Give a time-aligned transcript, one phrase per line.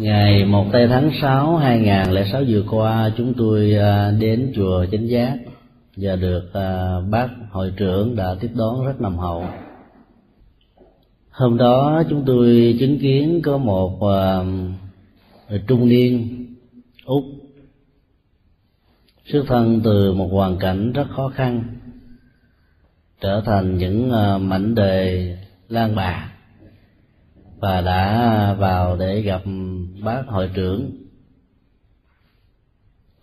[0.00, 5.38] Ngày 1 tây tháng 6 2006 vừa qua chúng tôi à, đến chùa Chánh Giác
[5.96, 9.44] và được à, bác hội trưởng đã tiếp đón rất nồng hậu.
[11.30, 14.46] Hôm đó chúng tôi chứng kiến có một uh,
[15.66, 16.46] trung niên
[17.04, 17.24] Úc
[19.26, 21.62] xuất thân từ một hoàn cảnh rất khó khăn
[23.20, 25.36] trở thành những uh, mảnh đề
[25.68, 26.30] lang bạc
[27.60, 29.42] và đã vào để gặp
[30.02, 30.90] bác hội trưởng.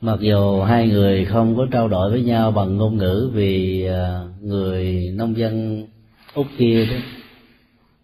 [0.01, 4.21] Mặc dù hai người không có trao đổi với nhau bằng ngôn ngữ vì à,
[4.41, 5.85] người nông dân
[6.33, 6.97] úc kia đó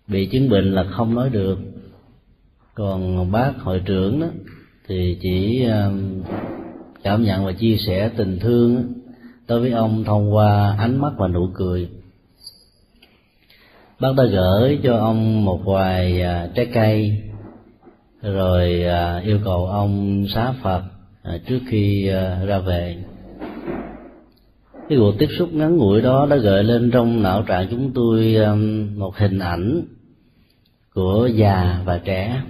[0.08, 1.60] bị chứng bệnh là không nói được.
[2.74, 4.28] Còn bác hội trưởng đó
[4.88, 5.90] thì chỉ à,
[7.04, 8.94] cảm nhận và chia sẻ tình thương
[9.48, 11.90] đối với ông thông qua ánh mắt và nụ cười.
[14.00, 17.24] Bác đã gửi cho ông một vài à, trái cây
[18.32, 20.84] rồi à, yêu cầu ông xá phật
[21.24, 22.98] à, trước khi à, ra về.
[24.90, 28.36] Cái cuộc tiếp xúc ngắn ngủi đó đã gợi lên trong não trạng chúng tôi
[28.96, 29.82] một hình ảnh
[30.94, 32.42] của già và trẻ.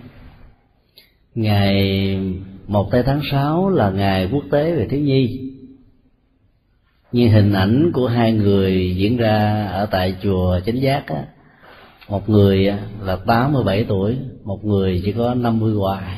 [1.35, 2.17] Ngày
[2.67, 5.51] một tây tháng sáu là ngày quốc tế về thiếu nhi.
[7.11, 11.25] Như hình ảnh của hai người diễn ra ở tại chùa chánh giác á,
[12.09, 16.17] một người là 87 tuổi một người chỉ có 50 hoài.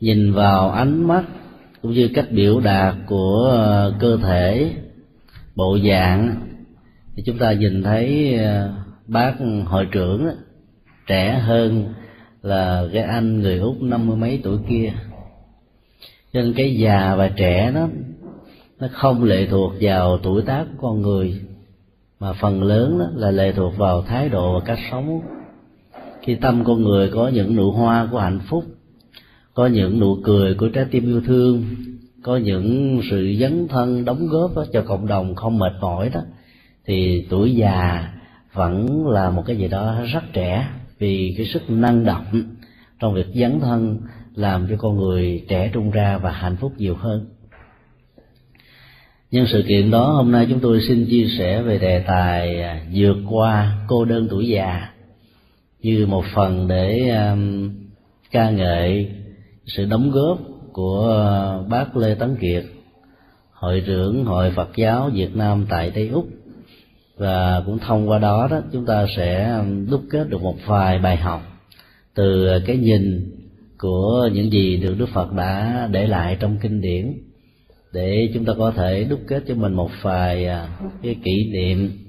[0.00, 1.24] Nhìn vào ánh mắt
[1.82, 4.74] cũng như cách biểu đạt của ờ, cơ thể,
[5.54, 6.34] bộ dạng,
[7.16, 8.72] thì chúng ta nhìn thấy ờ,
[9.06, 9.34] bác
[9.66, 10.28] hội trưởng
[11.06, 11.94] trẻ hơn
[12.42, 14.92] là cái anh người úc năm mươi mấy tuổi kia.
[16.32, 17.88] Cho nên cái già và trẻ nó
[18.80, 21.40] nó không lệ thuộc vào tuổi tác của con người,
[22.20, 25.20] mà phần lớn đó là lệ thuộc vào thái độ và cách sống
[26.26, 28.64] khi tâm con người có những nụ hoa của hạnh phúc,
[29.54, 31.64] có những nụ cười của trái tim yêu thương,
[32.22, 36.20] có những sự dấn thân đóng góp cho cộng đồng không mệt mỏi đó,
[36.86, 38.08] thì tuổi già
[38.52, 40.68] vẫn là một cái gì đó rất trẻ.
[40.98, 42.42] Vì cái sức năng động
[43.00, 44.00] trong việc dấn thân
[44.34, 47.26] làm cho con người trẻ trung ra và hạnh phúc nhiều hơn.
[49.30, 52.86] Nhân sự kiện đó hôm nay chúng tôi xin chia sẻ về đề tài à,
[52.94, 54.95] vượt qua cô đơn tuổi già
[55.86, 57.70] như một phần để um,
[58.30, 59.10] ca ngợi
[59.66, 60.38] sự đóng góp
[60.72, 61.24] của
[61.62, 62.64] uh, bác lê tấn kiệt
[63.52, 66.28] hội trưởng hội phật giáo việt nam tại tây úc.
[67.16, 70.98] Và cũng thông qua đó đó chúng ta sẽ um, đúc kết được một vài
[70.98, 71.42] bài học
[72.14, 73.32] từ cái nhìn
[73.78, 77.12] của những gì được đức phật đã để lại trong kinh điển
[77.92, 82.05] để chúng ta có thể đúc kết cho mình một vài uh, cái kỷ niệm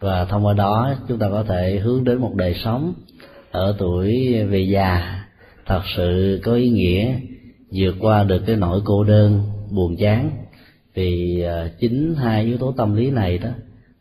[0.00, 2.94] và thông qua đó, chúng ta có thể hướng đến một đời sống
[3.50, 5.24] ở tuổi về già,
[5.66, 7.14] thật sự có ý nghĩa,
[7.72, 10.30] vượt qua được cái nỗi cô đơn, buồn chán.
[10.94, 13.48] Vì à, chính hai yếu tố tâm lý này đó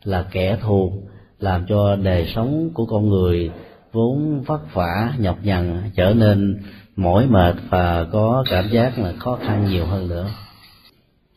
[0.04, 0.94] là kẻ thù,
[1.40, 3.52] làm cho đời sống của con người
[3.92, 6.62] vốn vất vả, nhọc nhằn, trở nên
[6.96, 10.30] mỏi mệt và có cảm giác là khó khăn nhiều hơn nữa.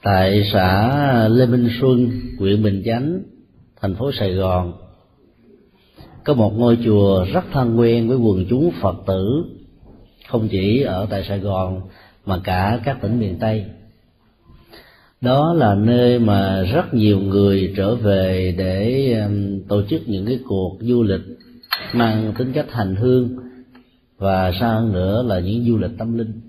[0.02, 3.22] Tại xã lê minh xuân, huyện bình chánh
[3.80, 4.72] thành phố sài gòn.
[6.24, 9.44] Có một ngôi chùa rất thân quen với quần chúng phật tử,
[10.28, 11.80] không chỉ ở tại sài gòn
[12.26, 13.64] mà cả các tỉnh miền tây.
[15.20, 20.38] Đó là nơi mà rất nhiều người trở về để um, tổ chức những cái
[20.48, 21.20] cuộc du lịch
[21.94, 23.36] mang tính cách hành hương
[24.18, 26.40] và xa hơn nữa là những du lịch tâm linh.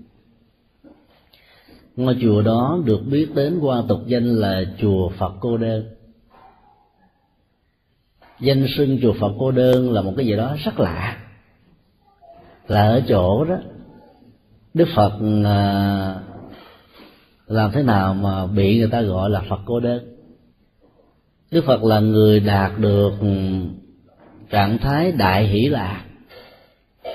[1.96, 5.84] Ngôi chùa đó được biết đến qua tục danh là chùa phật cô đơn
[8.42, 11.16] danh xưng chùa phật cô đơn là một cái gì đó rất lạ.
[12.68, 13.56] Là ở chỗ đó,
[14.74, 15.12] đức phật
[15.44, 16.14] à,
[17.46, 20.16] làm thế nào mà bị người ta gọi là phật cô đơn?
[21.50, 23.28] Đức phật là người đạt được ừ,
[24.50, 26.04] trạng thái đại hỷ lạc,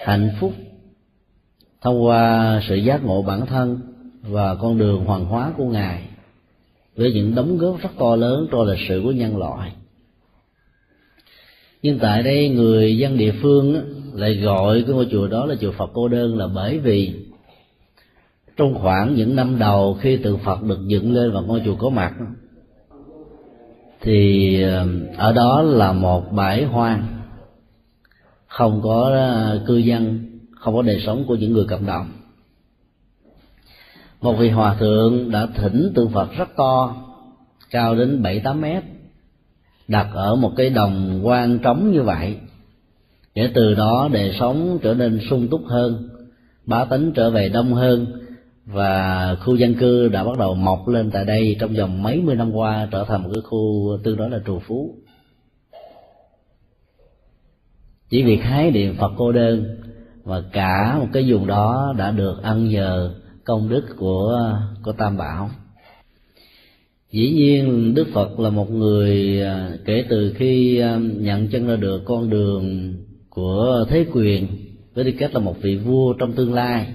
[0.06, 0.54] hạnh phúc,
[1.82, 3.80] thông qua sự giác ngộ bản thân
[4.22, 6.02] và con đường hoàng hóa của ngài
[6.96, 9.72] với những đóng góp rất to lớn cho lịch sử của nhân loại
[11.88, 13.82] nhưng tại đây người dân địa phương
[14.14, 17.14] lại gọi cái ngôi chùa đó là chùa Phật cô đơn là bởi vì
[18.58, 21.90] trong khoảng những năm đầu khi tượng Phật được dựng lên và ngôi chùa có
[21.90, 22.14] mặt,
[24.02, 24.88] thì ờ,
[25.18, 27.08] ở đó là một bãi hoang,
[28.48, 30.26] không có ờ, cư dân,
[30.56, 32.12] không có đời sống của những người cộng đồng.
[34.22, 36.96] Một vị hòa thượng đã thỉnh tượng phật rất to,
[37.72, 38.84] cao đến bảy tám mét
[39.88, 42.38] đặt ở một cái đồng quan trống như vậy,
[43.36, 46.10] để từ đó đời sống trở nên sung túc hơn,
[46.66, 48.06] bá tánh trở về đông hơn,
[48.66, 52.36] và khu dân cư đã bắt đầu mọc lên tại đây trong vòng mấy mươi
[52.36, 54.96] năm qua, trở thành một cái khu tương đối là trù phú.
[58.10, 59.78] Chỉ việc hái niệm phật cô đơn,
[60.24, 64.54] và cả một cái vùng đó đã được ăn nhờ công đức của
[64.84, 65.50] của tam bảo
[67.18, 71.76] dĩ nhiên đức phật là một người à, kể từ khi à, nhận chân ra
[71.76, 72.94] được con đường
[73.30, 74.48] của thế quyền
[74.94, 76.94] với tư cách là một vị vua trong tương lai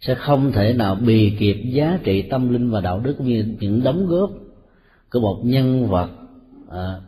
[0.00, 3.44] sẽ không thể nào bì kịp giá trị tâm linh và đạo đức cũng như
[3.60, 4.30] những đóng góp
[5.10, 6.10] của một nhân vật
[6.70, 7.00] à,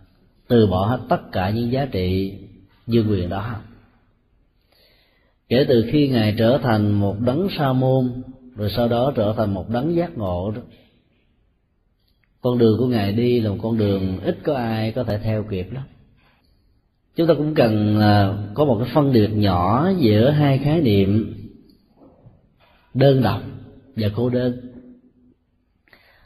[0.48, 2.32] từ bỏ hết tất cả những giá trị
[2.86, 3.54] dương quyền đó.
[5.48, 8.22] Kể từ khi ngài trở thành một đấng sa môn
[8.56, 10.62] rồi sau đó trở thành một đấng giác ngộ đó
[12.46, 15.44] con đường của ngài đi là một con đường ít có ai có thể theo
[15.50, 15.84] kịp lắm.
[17.16, 18.00] Chúng ta cũng cần
[18.54, 21.34] có một cái phân biệt nhỏ giữa hai khái niệm
[22.94, 23.42] đơn độc
[23.96, 24.60] và cô đơn.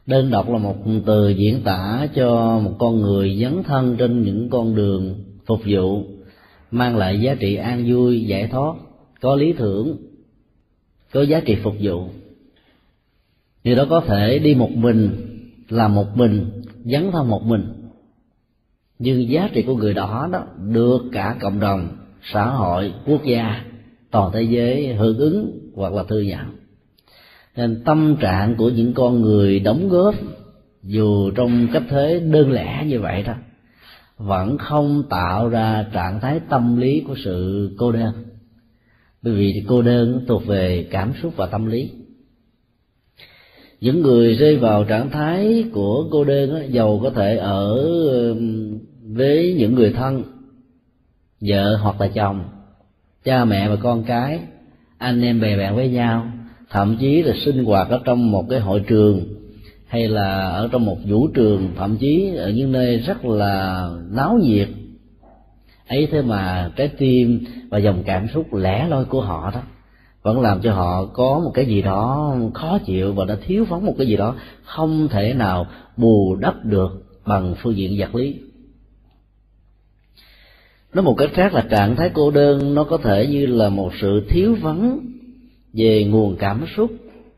[0.06, 0.76] Đơn độc là một
[1.06, 6.04] từ diễn tả cho một con người dấn thân trên những con đường phục vụ,
[6.70, 8.74] mang lại giá trị an vui, giải thoát,
[9.20, 9.96] có lý tưởng,
[11.12, 12.04] có giá trị phục vụ.
[13.64, 15.26] Người đó có thể đi một mình
[15.72, 17.72] làm một mình, dấn thân một mình.
[18.98, 21.88] Nhưng giá trị của người đó đó, được cả cộng đồng,
[22.22, 23.64] xã hội, quốc gia,
[24.10, 26.60] toàn thế giới hưởng ứng hoặc là thư nhận
[27.56, 30.14] nên tâm trạng của những con người đóng góp,
[30.82, 33.34] dù trong cách thế đơn lẻ như vậy đó,
[34.16, 38.12] vẫn không tạo ra trạng thái tâm lý của sự cô đơn.
[39.22, 41.90] Bởi vì cô đơn thuộc về cảm xúc và tâm lý
[43.80, 47.84] những người rơi vào trạng thái của cô đơn đó, giàu có thể ở
[49.02, 50.22] với những người thân
[51.40, 52.44] vợ hoặc là chồng
[53.24, 54.40] cha mẹ và con cái
[54.98, 56.26] anh em bè bạn với nhau
[56.70, 59.40] thậm chí là sinh hoạt ở trong một cái hội trường
[59.86, 64.38] hay là ở trong một vũ trường thậm chí ở những nơi rất là náo
[64.42, 64.68] nhiệt.
[65.88, 69.60] Ấy thế mà trái tim và dòng cảm xúc lẻ loi của họ đó
[70.22, 73.86] vẫn làm cho họ có một cái gì đó khó chịu và đã thiếu vắng
[73.86, 74.34] một cái gì đó
[74.64, 76.88] không thể nào bù đắp được
[77.26, 78.36] bằng phương diện vật lý.
[80.94, 83.92] Nói một cách khác là trạng thái cô đơn nó có thể như là một
[84.00, 85.00] sự thiếu vắng
[85.72, 86.90] về nguồn cảm xúc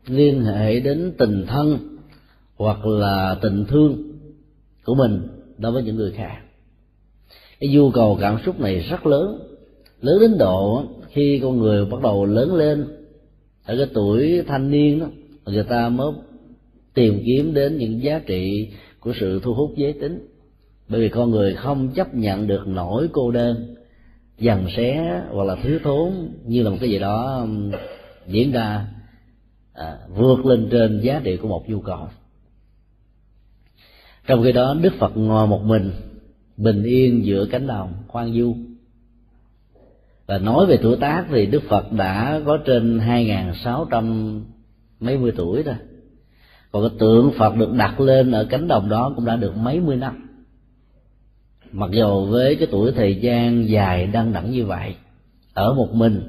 [0.07, 1.97] liên hệ đến tình thân
[2.57, 4.03] hoặc là tình thương
[4.85, 5.27] của mình
[5.57, 6.37] đối với những người khác.
[7.59, 9.39] Cái nhu cầu cảm xúc này rất lớn
[10.01, 12.87] lớn đến độ khi con người bắt đầu lớn lên
[13.65, 15.07] ở cái tuổi thanh niên đó
[15.45, 16.11] người ta mới
[16.93, 18.69] tìm kiếm đến những giá trị
[18.99, 20.27] của sự thu hút giới tính.
[20.89, 23.75] Bởi vì con người không chấp nhận được nỗi cô đơn
[24.39, 26.11] dằn xé hoặc là thiếu thốn
[26.45, 27.47] như là một cái gì đó
[28.27, 28.87] diễn ra
[29.73, 32.07] à, vượt lên trên giá trị của một nhu cầu.
[34.27, 35.91] Trong khi đó đức phật ngồi một mình
[36.57, 38.55] bình yên giữa cánh đồng khoan du
[40.25, 44.35] và nói về tuổi tác thì đức phật đã có trên hai nghìn sáu trăm
[44.99, 45.75] mấy mươi tuổi rồi
[46.73, 49.79] còn cái tượng phật được đặt lên ở cánh đồng đó cũng đã được mấy
[49.79, 50.29] mươi năm.
[51.71, 54.95] Mặc dù với cái tuổi thời gian dài đăng đẳng như vậy,
[55.53, 56.21] ở một mình,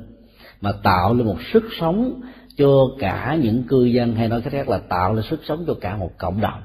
[0.61, 2.20] mà tạo lên một sức sống
[2.56, 5.74] cho cả những cư dân, hay nói cách khác là tạo lên sức sống cho
[5.81, 6.63] cả một cộng đồng.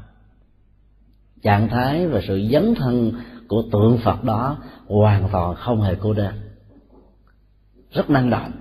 [1.43, 3.13] Trạng thái và sự dấn thân
[3.48, 4.57] của tượng phật đó
[4.88, 6.33] hoàn toàn không hề cô đơn
[7.91, 8.51] rất năng động,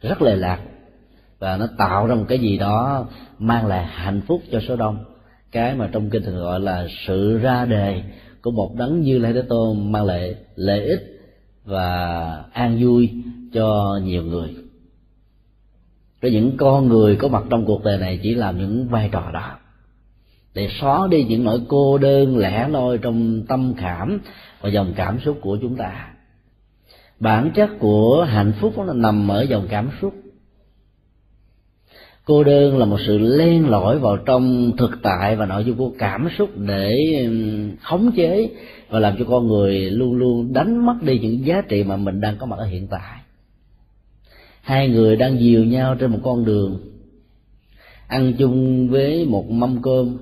[0.00, 0.60] rất lệ lạc,
[1.38, 3.06] và nó tạo ra một cái gì đó
[3.38, 5.04] mang lại hạnh phúc cho số đông.
[5.52, 8.02] Cái mà trong kinh thường gọi là sự ra đề
[8.42, 11.00] của một đấng như lai thế tôn mang lại lợi ích
[11.64, 13.10] và an vui
[13.52, 14.54] cho nhiều người.
[16.22, 19.30] Có những con người có mặt trong cuộc đời này chỉ làm những vai trò
[19.32, 19.58] đó.
[20.54, 24.20] Để xóa đi những nỗi cô đơn lẻ loi trong tâm cảm
[24.60, 26.12] và dòng cảm xúc của chúng ta
[27.20, 30.14] bản chất của hạnh phúc nó nằm ở dòng cảm xúc.
[32.24, 35.92] Cô đơn là một sự len lỏi vào trong thực tại và nội dung của
[35.98, 36.98] cảm xúc để
[37.82, 38.50] khống chế
[38.88, 42.20] và làm cho con người luôn luôn đánh mất đi những giá trị mà mình
[42.20, 43.20] đang có mặt ở hiện tại.
[44.60, 46.80] Hai người đang dìu nhau trên một con đường,
[48.06, 50.18] ăn chung với một mâm cơm,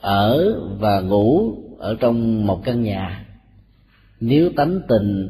[0.00, 3.26] ở và ngủ ở trong một căn nhà.
[4.20, 5.28] Nếu tánh tình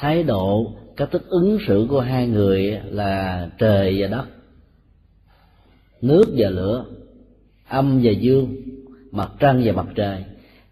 [0.00, 4.24] thái độ cách thức ứng xử của hai người là trời và đất,
[6.00, 6.84] nước và lửa,
[7.68, 8.56] âm và dương,
[9.10, 10.24] mặt trăng và mặt trời.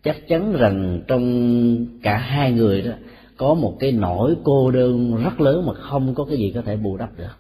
[0.03, 2.93] Chắc chắn rằng trong cả hai người đó,
[3.37, 6.77] có một cái nỗi cô đơn rất lớn mà không có cái gì có thể
[6.77, 7.37] bù đắp được.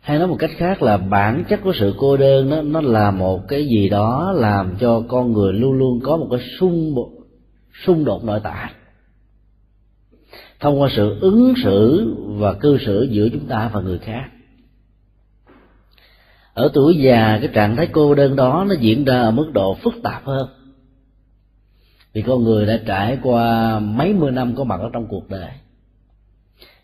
[0.00, 3.10] Hay nói một cách khác là bản chất của sự cô đơn đó, nó là
[3.10, 6.94] một cái gì đó làm cho con người luôn luôn có một cái xung
[7.84, 8.72] xung đột nội tại
[10.60, 14.30] thông qua sự ứng xử và cư xử giữa chúng ta và người khác.
[16.54, 19.74] Ở tuổi già, cái trạng thái cô đơn đó nó diễn ra ở mức độ
[19.74, 20.48] phức tạp hơn.
[22.12, 25.50] Vì con người đã trải qua mấy mươi năm có mặt ở trong cuộc đời.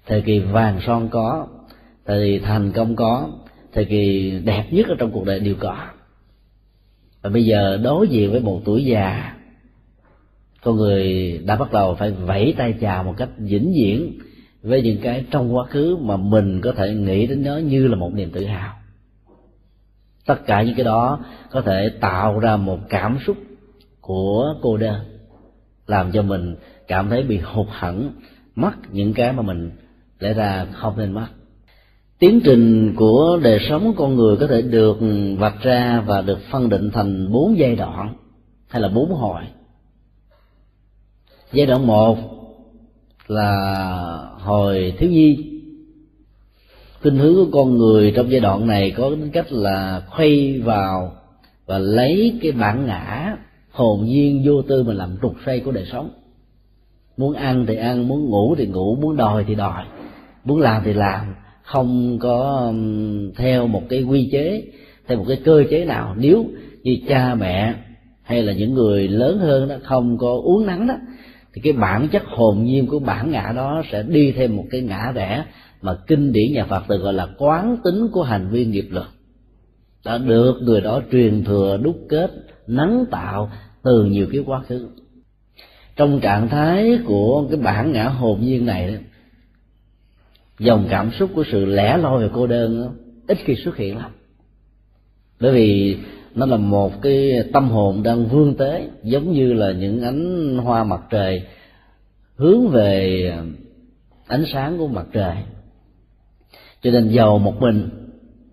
[0.06, 1.47] Thời kỳ vàng son có,
[2.06, 3.28] thời kỳ thành công có,
[3.73, 5.76] thời kỳ đẹp nhất ở trong cuộc đời đều có.
[7.23, 9.37] Và bây giờ đối diện với một tuổi già
[10.67, 14.19] con người đã bắt đầu phải vẫy tay chào một cách vĩnh viễn
[14.63, 17.97] với những cái trong quá khứ mà mình có thể nghĩ đến nó như là
[17.97, 18.73] một niềm tự hào.
[20.27, 23.37] Tất cả những cái đó có thể tạo ra một cảm xúc
[24.01, 25.01] của cô đơn,
[25.87, 26.57] làm cho mình
[26.89, 28.13] cảm thấy bị hụt hẫng
[28.55, 29.71] mất những cái mà mình
[30.19, 31.27] lẽ ra không nên mất
[32.19, 34.97] tiến trình của đời sống con người có thể được
[35.39, 38.15] vạch ra và được phân định thành bốn giai đoạn
[38.69, 39.43] hay là bốn hồi
[41.57, 42.19] giai đoạn một
[43.29, 43.55] là
[44.39, 45.53] hồi thiếu nhi.
[47.03, 51.13] Khuynh hướng của con người trong giai đoạn này có tính cách là khuây vào
[51.67, 53.37] và lấy cái bản ngã
[53.71, 56.11] hồn nhiên vô tư mà làm trục xây của đời sống.
[57.17, 59.85] Muốn ăn thì ăn, muốn ngủ thì ngủ, muốn đòi thì đòi,
[60.45, 61.35] muốn làm thì làm.
[61.63, 62.73] Không có
[63.37, 64.65] theo một cái quy chế,
[65.07, 66.15] theo một cái cơ chế nào.
[66.19, 66.45] Nếu
[66.83, 67.75] như cha mẹ
[68.23, 70.95] hay là những người lớn hơn đó không có uống nắng đó
[71.57, 74.81] thì cái bản chất hồn nhiên của bản ngã đó sẽ đi thêm một cái
[74.81, 75.45] ngã rẽ
[75.83, 79.07] mà kinh điển nhà Phật tự gọi là quán tính của hành vi nghiệp lực.
[80.05, 82.31] Đã được người đó truyền thừa, đúc kết,
[82.67, 83.51] nắng tạo
[83.83, 84.89] từ nhiều cái quá khứ.
[85.97, 88.99] Trong trạng thái của cái bản ngã hồn nhiên này,
[90.59, 92.97] dòng cảm xúc của sự lẻ loi và cô đơn
[93.29, 94.11] ít khi xuất hiện lắm.
[95.41, 95.97] Bởi vì
[96.37, 100.85] nó là một cái tâm hồn đang vươn tới giống như là những ánh hoa
[100.85, 101.43] mặt trời
[102.37, 103.33] hướng về
[104.26, 105.37] ánh sáng của mặt trời.
[106.83, 107.88] Cho nên giàu một mình,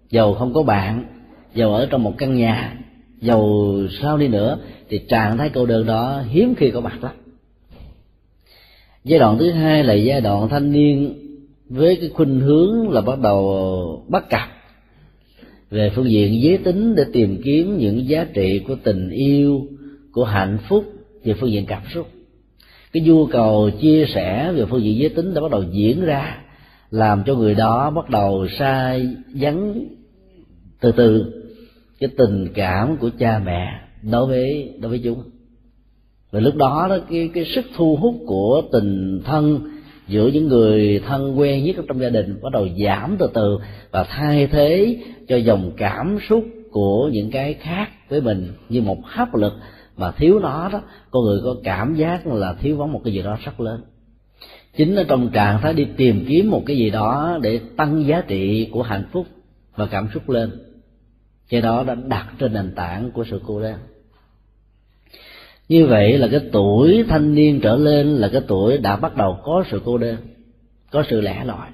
[0.10, 1.06] giàu không có bạn,
[1.54, 2.78] giàu ở trong một căn nhà,
[3.22, 4.58] giàu sao đi nữa,
[4.90, 7.12] thì trạng thái cô đơn đó hiếm khi có mặt lắm.
[9.04, 11.14] Giai đoạn thứ hai là giai đoạn thanh niên
[11.70, 14.50] với cái khuynh hướng là bắt đầu bắt cặp
[15.74, 19.68] về phương diện giới tính để tìm kiếm những giá trị của tình yêu,
[20.12, 20.86] của hạnh phúc
[21.24, 22.08] về phương diện cảm xúc.
[22.92, 26.38] Cái nhu cầu chia sẻ về phương diện giới tính đã bắt đầu diễn ra,
[26.92, 29.86] làm cho người đó bắt đầu sai vắng
[30.82, 31.34] từ từ
[32.00, 35.24] cái tình cảm của cha mẹ đối với đối với chúng.
[36.32, 39.60] Và lúc đó đó, cái cái sức thu hút của tình thân
[40.08, 43.58] giữa những người thân quen nhất trong gia đình, bắt đầu giảm từ từ
[43.92, 48.98] và thay thế cho dòng cảm xúc của những cái khác với mình như một
[49.04, 49.54] hấp lực.
[49.98, 50.82] Mà thiếu nó đó,
[51.12, 53.82] con người có cảm giác là thiếu vắng một cái gì đó rất lớn.
[54.78, 58.24] Chính ở trong trạng thái đi tìm kiếm một cái gì đó để tăng giá
[58.28, 59.28] trị của hạnh phúc
[59.76, 60.52] và cảm xúc lên.
[61.50, 63.76] Cái đó đã đặt trên nền tảng của sự cô đơn
[65.74, 69.38] như vậy là cái tuổi thanh niên trở lên là cái tuổi đã bắt đầu
[69.44, 70.16] có sự cô đơn,
[70.92, 71.68] có sự lẻ loi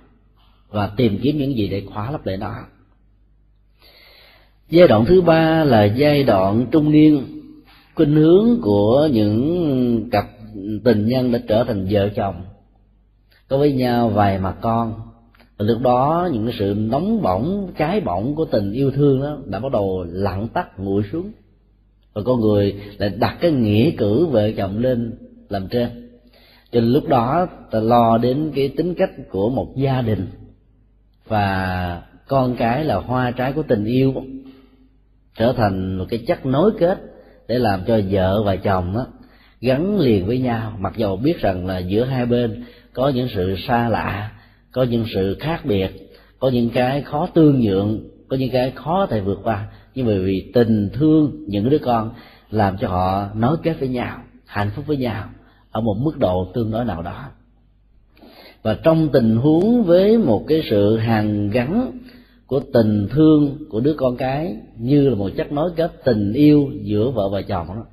[0.69, 2.53] và tìm kiếm những gì để khóa lấp lại nó.
[4.69, 7.23] Giai đoạn thứ ba là giai đoạn trung niên,
[7.95, 10.25] khuynh hướng của những cặp
[10.83, 12.35] tình nhân đã trở thành vợ chồng.
[13.47, 14.93] Có với nhau vài mặt con.
[15.57, 19.59] Và lúc đó những sự nóng bỏng, cháy bỏng của tình yêu thương đó đã
[19.59, 21.31] bắt đầu lặng tắt nguội xuống
[22.19, 25.13] và con người lại đặt cái nghĩa cử vợ chồng lên
[25.49, 26.09] làm trên.
[26.71, 30.27] Cho nên lúc đó ta lo đến cái tính cách của một gia đình.
[31.27, 34.13] Và con cái là hoa trái của tình yêu.
[35.37, 36.97] Trở thành một cái chất nối kết
[37.47, 39.07] để làm cho vợ và chồng đó,
[39.61, 40.73] gắn liền với nhau.
[40.79, 44.31] Mặc dầu biết rằng là giữa hai bên có những sự xa lạ
[44.71, 45.89] có những sự khác biệt
[46.39, 49.67] có những cái khó tương nhượng có những cái khó thể vượt qua
[49.99, 52.11] nhưng bởi vì tình thương những đứa con
[52.51, 55.29] làm cho họ nối kết với nhau hạnh phúc với nhau
[55.71, 57.25] ở một mức độ tương đối nào đó.
[58.61, 61.91] Và trong tình huống với một cái sự hàn gắn
[62.47, 66.71] của tình thương của đứa con cái như là một chất nối kết tình yêu
[66.81, 67.85] giữa vợ và chồng đó,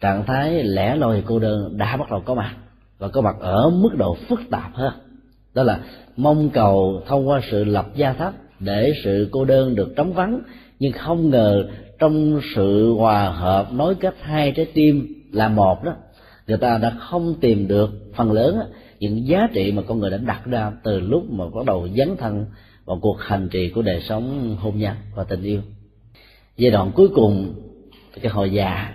[0.00, 2.56] trạng thái lẻ loi cô đơn đã bắt đầu có mặt
[2.98, 4.92] và có mặt ở mức độ phức tạp hơn.
[5.54, 5.80] Đó là
[6.16, 10.40] mong cầu thông qua sự lập gia thấp để sự cô đơn được trống vắng
[10.82, 15.94] nhưng không ngờ trong sự hòa hợp nối kết hai trái tim là một đó,
[16.46, 18.60] người ta đã không tìm được phần lớn
[19.00, 22.16] những giá trị mà con người đã đặt ra từ lúc mà bắt đầu dấn
[22.16, 22.44] thân
[22.84, 25.60] vào cuộc hành trì của đời sống hôn nhân và tình yêu.
[26.56, 27.54] Giai đoạn cuối cùng,
[28.22, 28.94] cái hồi già.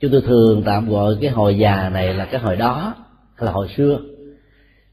[0.00, 2.94] Chúng tôi thường tạm gọi cái hồi già này là cái hồi đó,
[3.34, 4.00] hay là hồi xưa.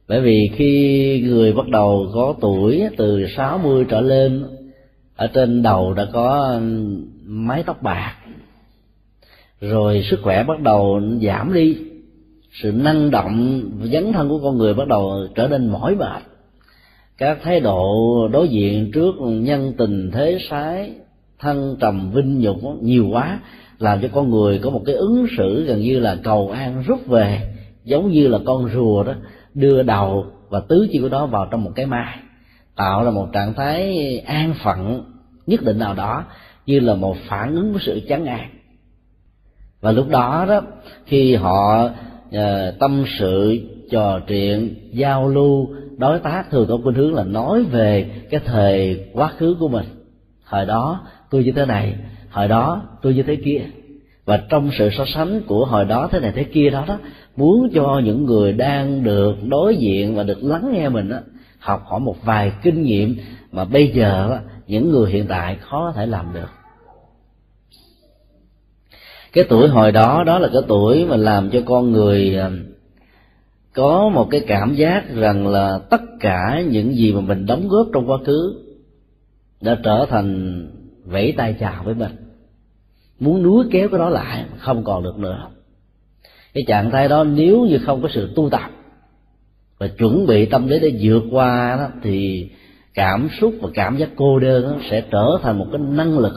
[0.08, 4.55] Bởi vì khi người bắt đầu có tuổi từ 60 trở lên
[5.16, 6.60] ở trên đầu đã có
[7.26, 8.16] mái tóc bạc.
[9.62, 11.78] Rồi sức khỏe bắt đầu giảm đi.
[12.52, 16.22] Sự năng động, dấn thân của con người bắt đầu trở nên mỏi mệt.
[17.18, 17.88] Các thái độ
[18.32, 20.92] đối diện trước nhân tình, thế sái,
[21.40, 23.40] thân trầm, vinh nhục nhiều quá
[23.80, 27.08] làm cho con người có một cái ứng xử gần như là cầu an rút
[27.08, 27.54] về,
[27.84, 29.14] giống như là con rùa đó,
[29.54, 32.18] đưa đầu và tứ chi của nó vào trong một cái mai
[32.76, 35.04] tạo ra một trạng thái an phận
[35.48, 36.24] nhất định nào đó
[36.66, 38.50] như là một phản ứng của sự chán an
[39.82, 40.62] và lúc đó đó
[41.06, 43.60] khi họ uh, tâm sự
[43.92, 45.68] trò chuyện giao lưu
[45.98, 49.86] đối tác thường có khuynh hướng là nói về cái thời quá khứ của mình.
[50.50, 51.96] Thời đó tôi như thế này
[52.30, 53.62] hồi đó tôi như thế kia.
[54.26, 56.98] Và trong sự so sánh của hồi đó thế này thế kia đó đó
[57.36, 61.18] muốn cho những người đang được đối diện và được lắng nghe mình đó,
[61.66, 63.18] học hỏi một vài kinh nghiệm
[63.52, 66.50] mà bây giờ những người hiện tại khó có thể làm được.
[69.34, 72.50] Cái tuổi hồi đó đó là cái tuổi mà làm cho con người à,
[73.74, 77.88] có một cái cảm giác rằng là tất cả những gì mà mình đóng góp
[77.94, 78.62] trong quá khứ
[79.62, 80.62] đã trở thành
[81.06, 82.16] vẫy tay chào với mình.
[83.20, 85.50] Muốn núi kéo cái đó lại không còn được nữa.
[86.54, 88.72] Cái trạng thái đó nếu như không có sự tu tập
[89.78, 92.50] và chuẩn bị tâm lý để vượt qua đó, thì
[92.94, 96.34] cảm xúc và cảm giác cô đơn đó sẽ trở thành một cái năng lực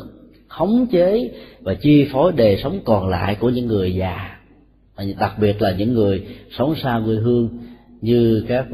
[0.49, 1.31] khống chế
[1.61, 4.37] và chi phối đời sống còn lại của những người già.
[4.97, 6.27] Và đặc biệt là những người
[6.59, 7.49] sống xa quê hương
[8.01, 8.67] như các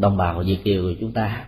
[0.00, 1.44] đồng bào Việt kiều của chúng ta.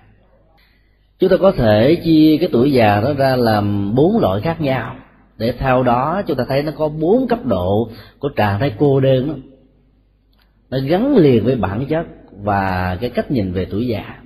[1.18, 4.96] Chúng ta có thể chia cái tuổi già đó ra làm bốn loại khác nhau.
[5.38, 9.00] Để theo đó, chúng ta thấy nó có bốn cấp độ của trạng thái cô
[9.00, 9.34] đơn đó.
[10.70, 12.06] nó gắn liền với bản chất
[12.42, 14.22] và cái cách nhìn về tuổi già.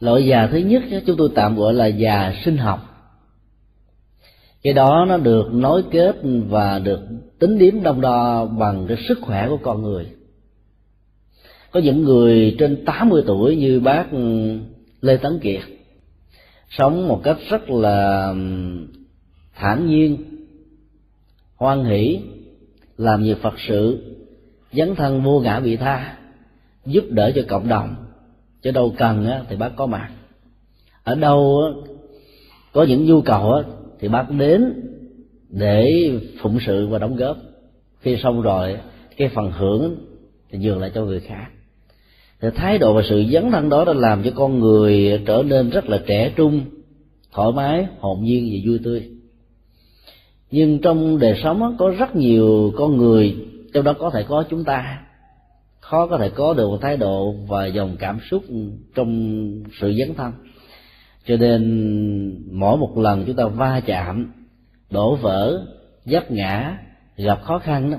[0.00, 2.92] Loại già thứ nhất chúng tôi tạm gọi là già sinh học.
[4.62, 6.16] Cái đó nó được nối kết
[6.48, 7.00] và được
[7.38, 10.06] tính điểm đông đo bằng cái sức khỏe của con người.
[11.70, 14.58] Có những người trên 80 tuổi như bác ừ,
[15.00, 15.62] Lê Tấn Kiệt,
[16.70, 18.36] sống một cách rất là ừ,
[19.54, 20.16] thản nhiên,
[21.56, 22.20] hoan hỷ,
[22.98, 23.98] làm nhiều phật sự,
[24.72, 26.16] dấn thân vô ngã vị tha
[26.86, 27.94] giúp đỡ cho cộng đồng.
[28.62, 30.10] Cho đâu cần thì bác có mặt.
[31.04, 31.62] Ở đâu
[32.72, 33.62] có những nhu cầu
[34.00, 34.74] thì bác đến
[35.48, 37.36] để phụng sự và đóng góp.
[38.00, 38.76] Khi xong rồi,
[39.16, 39.96] cái phần hưởng
[40.50, 41.46] thì dường lại cho người khác.
[42.40, 45.70] Thì thái độ và sự dấn thân đó đã làm cho con người trở nên
[45.70, 46.60] rất là trẻ trung,
[47.32, 49.08] thoải mái, hồn nhiên và vui tươi.
[50.50, 53.36] Nhưng trong đời sống có rất nhiều con người,
[53.72, 55.02] trong đó có thể có chúng ta
[55.92, 58.44] khó có thể có được một thái độ và dòng cảm xúc
[58.94, 59.38] trong
[59.80, 60.32] sự dấn thân.
[61.26, 61.62] Cho nên
[62.52, 64.32] mỗi một lần chúng ta va chạm
[64.90, 65.66] đổ vỡ
[66.04, 66.78] vấp ngã
[67.16, 67.96] gặp khó khăn đó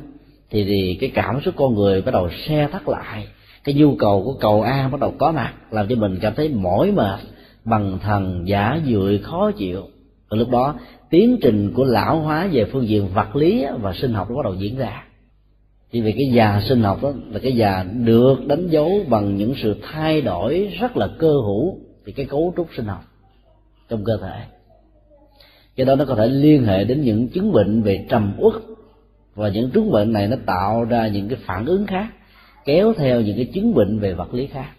[0.50, 3.28] thì, thì cái cảm xúc con người bắt đầu xe thắt lại.
[3.64, 6.50] Cái nhu cầu của cầu an bắt đầu có mặt làm cho mình cảm thấy
[6.50, 7.20] mỏi mệt
[7.66, 9.82] bằng thần giả dưỡi khó chịu.
[10.30, 10.76] Và lúc đó
[11.10, 14.44] tiến trình của lão hóa về phương diện vật lý và sinh học nó bắt
[14.44, 15.04] đầu diễn ra
[15.94, 19.54] vì vì cái già sinh học đó, là cái già được đánh dấu bằng những
[19.62, 23.04] sự thay đổi rất là cơ hữu thì cái cấu trúc sinh học
[23.90, 24.42] trong cơ thể.
[25.76, 28.54] Do đó nó có thể liên hệ đến những chứng bệnh về trầm uất
[29.36, 32.08] và những chứng bệnh này nó tạo ra những cái phản ứng khác,
[32.66, 34.72] kéo theo những cái chứng bệnh về vật lý khác.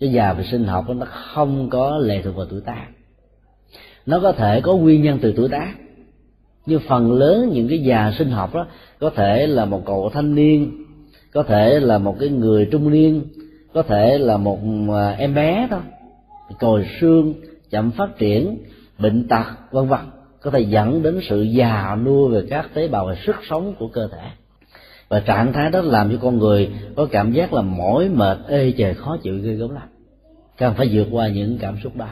[0.00, 2.86] Cái già về sinh học nó không có lệ thuộc vào tuổi tác.
[4.06, 5.74] Nó có thể có nguyên nhân từ tuổi tác
[6.66, 8.66] nhưng phần lớn những cái già sinh học đó,
[9.00, 10.84] có thể là một cậu thanh niên,
[11.32, 13.22] có thể là một cái người trung niên,
[13.74, 14.58] có thể là một
[14.94, 15.80] à, em bé thôi
[16.58, 17.34] còi xương,
[17.70, 18.58] chậm phát triển,
[18.98, 20.00] bệnh tật, vân vân.
[20.40, 23.88] Có thể dẫn đến sự già nua về các tế bào và sức sống của
[23.88, 24.28] cơ thể.
[25.08, 28.72] Và trạng thái đó làm cho con người có cảm giác là mỏi mệt, ê
[28.78, 29.88] chề, khó chịu, ghê gớm lắm.
[30.58, 32.08] Cần phải vượt qua những cảm xúc đó.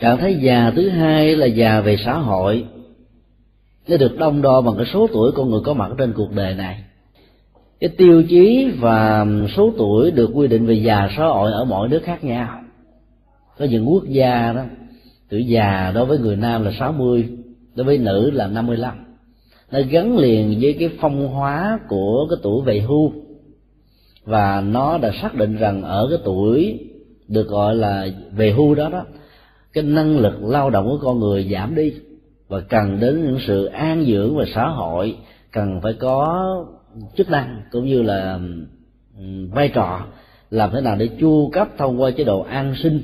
[0.00, 2.64] Trạng thái già thứ hai là già về xã hội
[3.88, 6.54] nó được đông đo bằng cái số tuổi con người có mặt trên cuộc đời
[6.54, 6.84] này.
[7.80, 11.88] Cái tiêu chí và số tuổi được quy định về già, xã hội ở mọi
[11.88, 12.60] nước khác nhau.
[13.58, 14.64] Có những quốc gia đó,
[15.30, 17.28] tuổi già đối với người nam là 60
[17.74, 18.94] đối với nữ là 55
[19.70, 23.12] nó gắn liền với cái phong hóa của cái tuổi về hưu.
[24.24, 26.78] Và nó đã xác định rằng ở cái tuổi
[27.28, 29.04] được gọi là về hưu đó đó,
[29.72, 31.92] cái năng lực lao động của con người giảm đi
[32.48, 35.16] và cần đến những sự an dưỡng và xã hội,
[35.52, 36.44] cần phải có
[37.16, 38.40] chức năng cũng như là
[39.50, 40.06] vai trò
[40.50, 43.00] làm thế nào để chu cấp thông qua chế độ an sinh,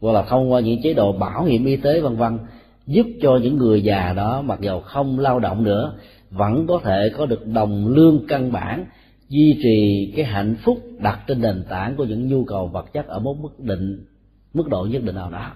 [0.00, 2.38] hoặc là thông qua những chế độ bảo hiểm y tế, vân vân,
[2.86, 5.94] giúp cho những người già đó mặc dầu không lao động nữa,
[6.30, 8.84] vẫn có thể có được đồng lương căn bản,
[9.28, 13.06] duy trì cái hạnh phúc đặt trên nền tảng của những nhu cầu vật chất
[13.06, 14.06] ở một mức định,
[14.54, 15.50] mức độ nhất định nào đó.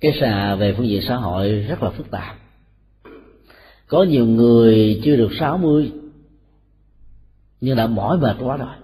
[0.00, 2.36] Cái xà về phương diện xã hội rất là phức tạp
[3.88, 5.92] có nhiều người chưa được 60
[7.60, 8.74] nhưng đã mỏi mệt quá rồi.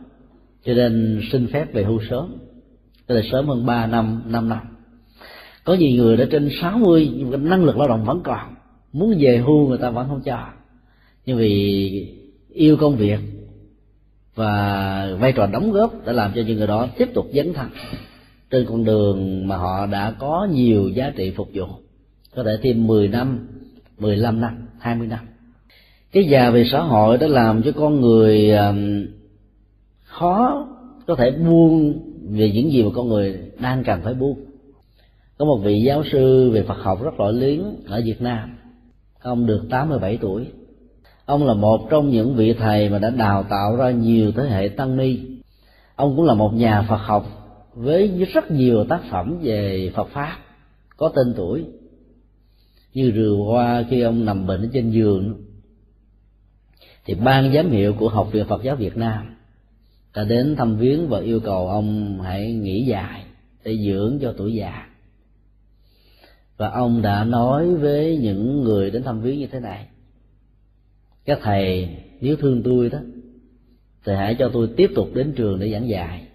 [0.64, 2.36] Cho nên xin phép về hưu sớm,
[3.06, 4.60] tức là sớm hơn 3 năm 5 năm.
[5.64, 8.54] Có nhiều người đã trên 60 nhưng mà năng lực lao động vẫn còn.
[8.92, 10.48] Muốn về hưu người ta vẫn không cho.
[11.26, 12.16] Nhưng vì
[12.52, 13.20] yêu công việc
[14.34, 17.68] và vai trò đóng góp đã làm cho những người đó tiếp tục dấn thân
[18.50, 21.66] trên con đường mà họ đã có nhiều giá trị phục vụ.
[22.36, 23.48] Có thể thêm 10 năm
[23.98, 24.66] 15 năm.
[24.84, 25.18] 20 năm.
[26.12, 28.52] Cái già về xã hội đã làm cho con người
[30.04, 30.66] khó
[31.06, 34.44] có thể buông về những gì mà con người đang cần phải buông.
[35.38, 38.56] Có một vị giáo sư về Phật học rất nổi tiếng ở Việt Nam.
[39.22, 40.46] Ông được 87 tuổi.
[41.24, 44.68] Ông là một trong những vị thầy mà đã đào tạo ra nhiều thế hệ
[44.68, 45.18] tăng ni.
[45.96, 47.26] Ông cũng là một nhà Phật học
[47.74, 50.36] với rất nhiều tác phẩm về Phật pháp
[50.96, 51.64] có tên tuổi
[52.94, 55.44] như vừa qua khi ông nằm bệnh ở trên giường.
[57.04, 59.36] Thì ban giám hiệu của học viện Phật giáo Việt Nam
[60.14, 63.24] đã đến thăm viếng và yêu cầu ông hãy nghỉ dài
[63.64, 64.88] để dưỡng cho tuổi già.
[66.56, 69.86] Và ông đã nói với những người đến thăm viếng như thế này.
[71.24, 71.88] Các thầy,
[72.20, 72.98] nếu thương tôi đó,
[74.04, 76.26] thì hãy cho tôi tiếp tục đến trường để giảng dạy.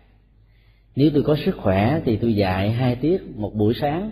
[0.96, 4.12] Nếu tôi có sức khỏe thì tôi dạy hai tiết một buổi sáng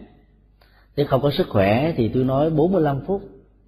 [0.97, 3.21] nếu không có sức khỏe thì tôi nói 45 phút,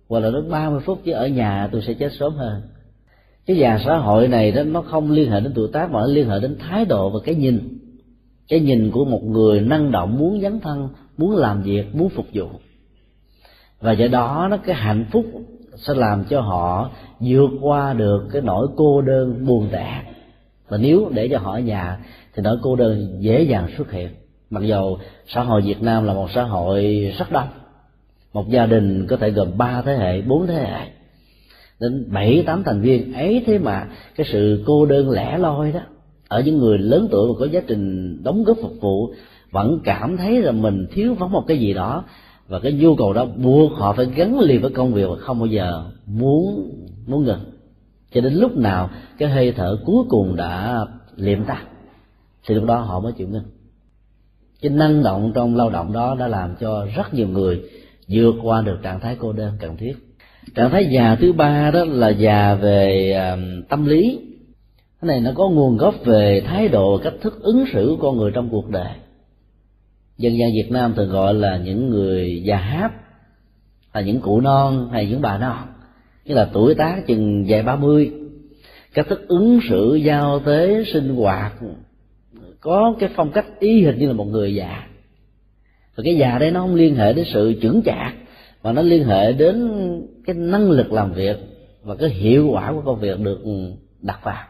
[0.10, 2.62] hoặc là đến 30 phút chứ ở nhà tôi sẽ chết sớm hơn.
[3.46, 6.06] Cái già xã hội này đó, nó không liên hệ đến tuổi tác mà nó
[6.06, 7.78] liên hệ đến thái độ và cái nhìn.
[8.48, 12.26] Cái nhìn của một người năng động, muốn dấn thân, muốn làm việc, muốn phục
[12.34, 12.48] vụ.
[13.82, 15.26] Và do đó, nó cái hạnh phúc
[15.76, 20.04] sẽ làm cho họ vượt qua được cái nỗi cô đơn, buồn tẻ.
[20.68, 22.00] Và nếu để cho họ ở nhà,
[22.36, 24.10] thì nỗi cô đơn dễ dàng xuất hiện
[24.50, 27.48] mặc dầu xã hội việt nam là một xã hội rất đông,
[28.34, 30.92] một gia đình có thể gồm ba thế hệ, bốn thế hệ,
[31.80, 35.80] đến bảy, tám thành viên, ấy thế mà cái sự cô đơn lẻ loi đó,
[36.28, 37.76] ở những người lớn tuổi và có giá trị
[38.24, 39.14] đóng góp phục vụ,
[39.52, 42.04] vẫn cảm thấy là mình thiếu vắng một cái gì đó,
[42.48, 45.40] và cái nhu cầu đó buộc họ phải gắn liền với công việc và không
[45.40, 46.72] bao giờ muốn
[47.08, 47.40] muốn ngừng.
[48.12, 50.86] Cho đến lúc nào cái hơi thở cuối cùng đã
[51.16, 51.64] liệm ta
[52.48, 53.44] thì lúc đó họ mới chịu ngưng
[54.62, 57.62] cái năng động trong lao động đó đã làm cho rất nhiều người
[58.10, 59.94] vượt qua được trạng thái cô đơn cần thiết.
[60.56, 63.16] Trạng thái già thứ ba đó là già về
[63.70, 64.20] tâm lý.
[65.02, 68.18] Cái này nó có nguồn gốc về thái độ, cách thức ứng xử của con
[68.18, 68.94] người trong cuộc đời.
[70.18, 72.92] Dân gian việt nam thường gọi là những người già háp
[73.94, 75.58] là những cụ non hay những bà non.
[76.26, 78.12] Như là tuổi tác chừng vài ba mươi.
[78.94, 81.54] Cách thức ứng xử, giao tế, sinh hoạt
[82.62, 84.88] có cái phong cách y hình như là một người già.
[85.96, 88.14] Và cái già đây nó không liên hệ đến sự chững chạc,
[88.64, 89.72] mà nó liên hệ đến
[90.26, 91.38] cái năng lực làm việc
[91.84, 93.40] và cái hiệu quả của công việc được
[94.02, 94.44] đặt vào.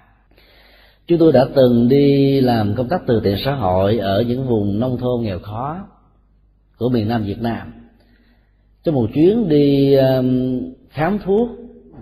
[1.07, 4.79] Chúng tôi đã từng đi làm công tác từ thiện xã hội ở những vùng
[4.79, 5.85] nông thôn nghèo khó
[6.77, 7.73] của miền nam việt nam.
[8.83, 11.49] Trong một chuyến đi um, khám thuốc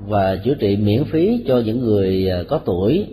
[0.08, 3.06] và chữa trị miễn phí cho những người ờ, có tuổi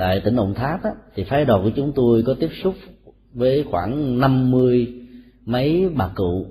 [0.00, 2.74] tại tỉnh Đồng Tháp á, thì phái đoàn của chúng tôi có tiếp xúc
[3.32, 4.94] với khoảng năm mươi
[5.44, 6.46] mấy bà cụ.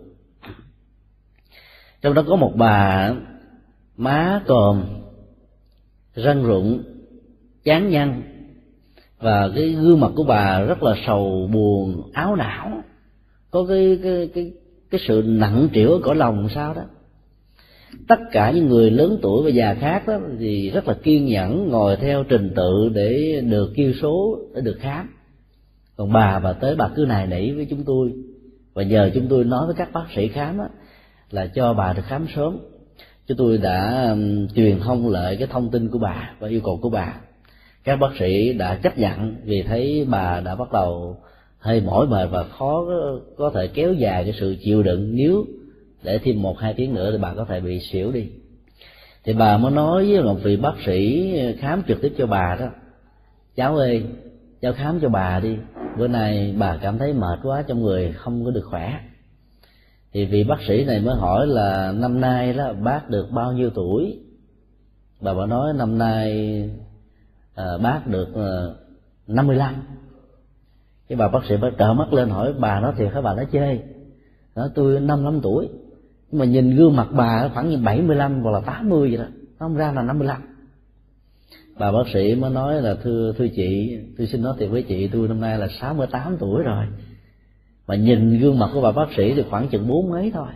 [2.02, 3.12] Trong đó có một bà
[3.98, 4.84] má còm
[6.16, 6.84] răng rụng
[7.64, 8.22] chán nhăn.
[9.20, 12.84] Và cái gương mặt của bà rất là sầu buồn áo não.
[13.52, 14.52] Có cái cái cái
[14.90, 16.84] cái sự nặng trĩu ở cõi lòng sao đó
[18.08, 21.70] tất cả những người lớn tuổi và già khác đó thì rất là kiên nhẫn
[21.70, 25.10] ngồi theo trình tự để được kêu số để được khám.
[25.96, 28.14] Còn bà bà tới bà cứ nài nỉ với chúng tôi.
[28.74, 30.68] Và nhờ chúng tôi nói với các bác sĩ khám đó,
[31.32, 32.58] là cho bà được khám sớm.
[33.28, 34.16] Chúng tôi đã
[34.56, 37.16] truyền thông lại cái thông tin của bà và yêu cầu của bà.
[37.84, 41.18] Các bác sĩ đã chấp nhận vì thấy bà đã bắt đầu
[41.60, 42.86] hơi mỏi mệt và khó
[43.38, 45.46] có thể kéo dài cái sự chịu đựng nếu
[46.04, 48.30] để thêm một hai tiếng nữa thì bà có thể bị xỉu đi.
[49.24, 52.66] Thì bà mới nói với một vị bác sĩ khám trực tiếp cho bà đó.
[53.56, 54.04] Cháu ơi
[54.62, 55.58] cháu khám cho bà đi.
[55.98, 59.00] Bữa nay bà cảm thấy mệt quá trong người không có được khỏe.
[60.14, 63.70] Thì vị bác sĩ này mới hỏi là năm nay đó bác được bao nhiêu
[63.70, 64.20] tuổi?
[65.22, 66.70] Bà bảo nói năm nay
[67.56, 68.52] à, bác được à,
[69.28, 69.76] năm mươi lăm.
[71.08, 73.22] cái bà bác sĩ mới trợ mắt lên hỏi bà nói thiệt hả?
[73.22, 73.80] Bà nói chơi.
[74.56, 75.70] Nói tôi năm năm tuổi
[76.32, 79.26] nhưng mà nhìn gương mặt bà khoảng như 75 hoặc là 80 vậy đó.
[79.60, 80.42] Nó không ra là 55
[81.80, 85.08] bà bác sĩ mới nói là thưa thưa chị tôi xin nói thiệt với chị
[85.08, 86.86] tôi năm nay là 68 tuổi rồi.
[87.88, 90.48] Mà nhìn gương mặt của bà bác sĩ thì khoảng chừng bốn mấy thôi.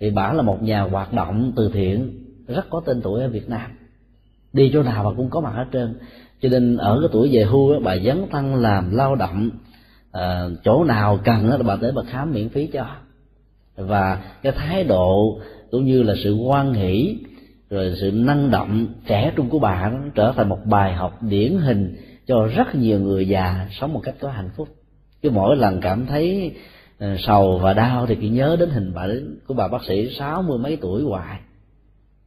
[0.00, 3.48] Thì bà là một nhà hoạt động từ thiện rất có tên tuổi ở Việt
[3.48, 3.70] Nam.
[4.52, 5.94] Đi chỗ nào bà cũng có mặt hết trơn.
[6.40, 9.50] Cho nên ở cái tuổi về hưu bà dấn thân làm lao động
[10.12, 12.86] à, chỗ nào cần đó, bà tới bà khám miễn phí cho
[13.86, 15.40] và cái thái độ
[15.70, 17.16] cũng như là sự quan hỷ,
[17.70, 21.96] rồi sự năng động trẻ trung của bà trở thành một bài học điển hình
[22.26, 24.68] cho rất nhiều người già sống một cách có hạnh phúc.
[25.22, 26.52] Cứ mỗi lần cảm thấy
[26.98, 29.06] ờ, sầu và đau thì cứ nhớ đến hình bà
[29.46, 31.40] của bà bác sĩ sáu mươi mấy tuổi hoài.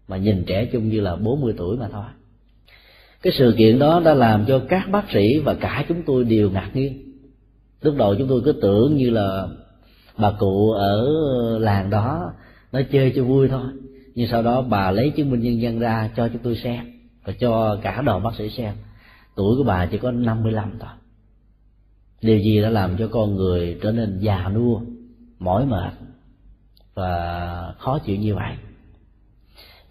[0.08, 2.06] Mà nhìn trẻ chung như là bốn mươi tuổi mà thôi.
[3.22, 6.52] Cái sự kiện đó đã làm cho các bác sĩ và cả chúng tôi đều
[6.52, 7.04] ngạc nhiên.
[7.82, 9.48] Lúc đầu chúng tôi cứ tưởng như là
[10.17, 11.08] bà cụ ở
[11.60, 12.34] làng đó
[12.71, 13.65] nói chơi cho vui thôi.
[14.15, 16.86] Nhưng sau đó bà lấy chứng minh nhân dân ra cho chúng tôi xem,
[17.26, 18.73] và cho cả đoàn bác sĩ xem.
[19.36, 20.89] Tuổi của bà chỉ có 55 thôi.
[22.21, 24.82] Điều gì đã làm cho con người trở nên già nua,
[25.39, 25.93] mỏi mệt,
[26.93, 28.56] và khó chịu như vậy?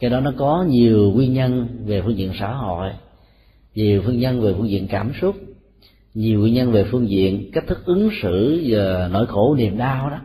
[0.01, 2.91] Cái đó nó có nhiều nguyên nhân về phương diện xã hội,
[3.75, 5.37] nhiều phương nhân về phương diện cảm xúc
[6.15, 10.11] nhiều nguyên nhân về phương diện cách thức ứng xử và nỗi khổ niềm đau
[10.11, 10.19] đó,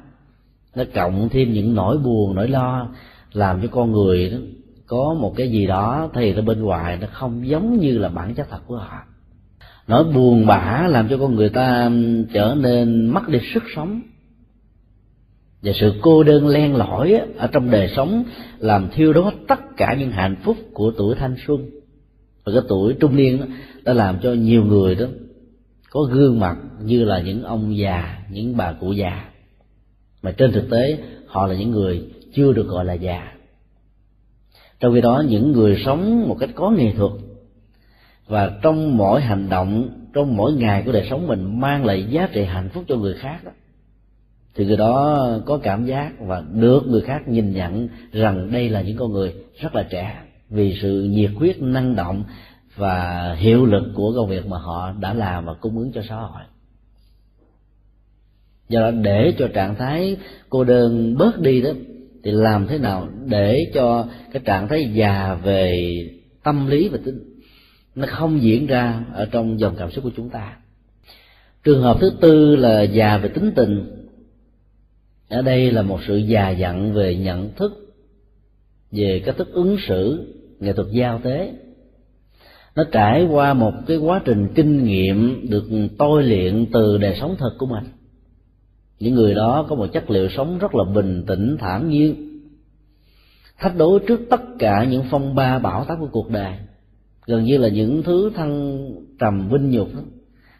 [0.76, 2.90] nó cộng thêm những nỗi buồn, nỗi lo,
[3.34, 4.38] làm cho con người đó
[4.88, 8.34] có một cái gì đó thì ở bên ngoài, nó không giống như là bản
[8.36, 9.04] chất thật của họ.
[9.88, 11.92] Nỗi buồn bã làm cho con người ta
[12.34, 14.02] trở nên mất đi sức sống.
[15.62, 18.24] Và sự cô đơn len lỏi ở trong đời sống
[18.60, 21.70] làm thiêu đốt tất cả những hạnh phúc của tuổi thanh xuân.
[22.46, 23.42] Và cái tuổi trung niên
[23.84, 25.06] đã làm cho nhiều người đó
[25.90, 29.30] có gương mặt như là những ông già, những bà cụ già.
[30.22, 30.98] Mà trên thực tế,
[31.28, 33.34] họ là những người chưa được gọi là già.
[34.80, 37.12] Trong khi đó, những người sống một cách có nghệ thuật
[38.28, 42.30] và trong mỗi hành động, trong mỗi ngày của đời sống mình mang lại giá
[42.32, 43.52] trị hạnh phúc cho người khác đó
[44.58, 48.82] thì người đó có cảm giác và được người khác nhìn nhận rằng đây là
[48.82, 50.22] những con người rất là trẻ.
[50.50, 52.24] Vì sự nhiệt huyết năng động
[52.78, 56.16] và hiệu lực của công việc mà họ đã làm và cung ứng cho xã
[56.16, 56.42] hội.
[58.70, 60.18] Do đó để cho trạng thái
[60.50, 61.70] cô đơn bớt đi đó,
[62.24, 65.88] thì làm thế nào để cho cái trạng thái già về
[66.44, 67.38] tâm lý và tính
[67.98, 70.58] nó không diễn ra ở trong dòng cảm xúc của chúng ta.
[71.64, 74.06] Trường hợp thứ tư là già về tính tình.
[75.30, 77.72] Ở đây là một sự già dặn về nhận thức,
[78.92, 81.54] về cách thức ứng xử nghệ thuật giao tế
[82.78, 85.64] nó trải qua một cái quá trình kinh nghiệm được
[85.98, 87.84] tôi luyện từ đời sống thật của mình.
[89.00, 92.42] Những người đó có một chất liệu sống rất là bình tĩnh thản nhiên
[93.60, 96.54] thách đối trước tất cả những phong ba bão táp của cuộc đời.
[97.26, 98.80] Gần như là những thứ thăng
[99.20, 100.02] trầm vinh nhục đó,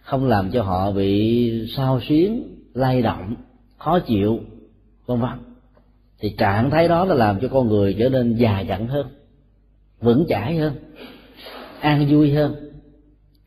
[0.02, 3.36] không làm cho họ bị sao xuyến lay động
[3.78, 4.40] khó chịu
[5.06, 5.40] vân vân.
[6.20, 9.08] Thì trạng thái đó là làm cho con người trở nên già dặn hơn
[10.02, 10.74] vững chãi hơn
[11.82, 12.56] an vui hơn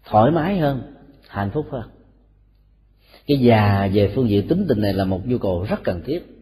[0.04, 0.82] thoải mái hơn
[1.28, 1.82] hạnh phúc hơn.
[3.26, 6.36] Cái già về phương diện tính tình này là một nhu cầu rất cần thiết.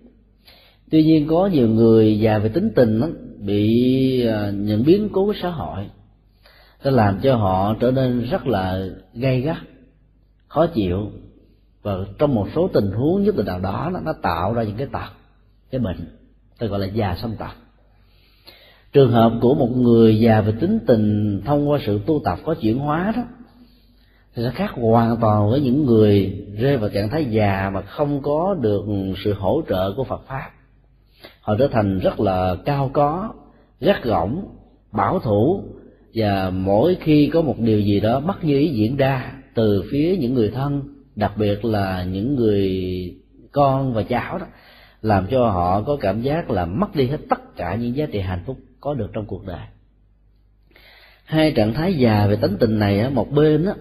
[0.90, 5.27] Tuy nhiên có nhiều người già về tính tình đó, bị à, những biến cố
[5.27, 5.87] của xã hội
[6.85, 9.57] nó làm cho họ trở nên rất là gay gắt
[10.48, 11.11] khó chịu.
[11.83, 14.77] Và trong một số tình huống nhất định nào đó nó, nó tạo ra những
[14.77, 15.09] cái tật
[15.70, 16.18] cái bệnh
[16.59, 17.67] tôi gọi là già sông tật
[18.98, 22.54] trường hợp của một người già về tính tình thông qua sự tu tập có
[22.54, 23.22] chuyển hóa đó,
[24.34, 28.22] thì sẽ khác hoàn toàn với những người rơi vào trạng thái già mà không
[28.22, 28.84] có được
[29.24, 30.50] sự hỗ trợ của Phật pháp.
[31.40, 33.32] Họ trở thành rất là cao có,
[33.80, 34.44] gắt gỏng,
[34.92, 35.62] bảo thủ,
[36.14, 40.16] và mỗi khi có một điều gì đó bất như ý diễn ra từ phía
[40.16, 40.82] những người thân,
[41.16, 42.70] đặc biệt là những người
[43.52, 44.46] con và cháu đó,
[45.02, 48.20] làm cho họ có cảm giác là mất đi hết tất cả những giá trị
[48.20, 49.66] hạnh phúc có được trong cuộc đời.
[51.24, 53.74] Hai trạng thái già về tánh tình này một bên đó,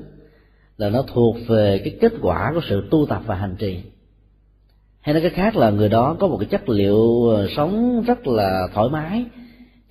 [0.77, 3.81] là nó thuộc về cái kết quả của sự tu tập và hành trì.
[5.01, 8.27] Hay nói cái khác là người đó có một cái chất liệu ờ, sống rất
[8.27, 9.25] là thoải mái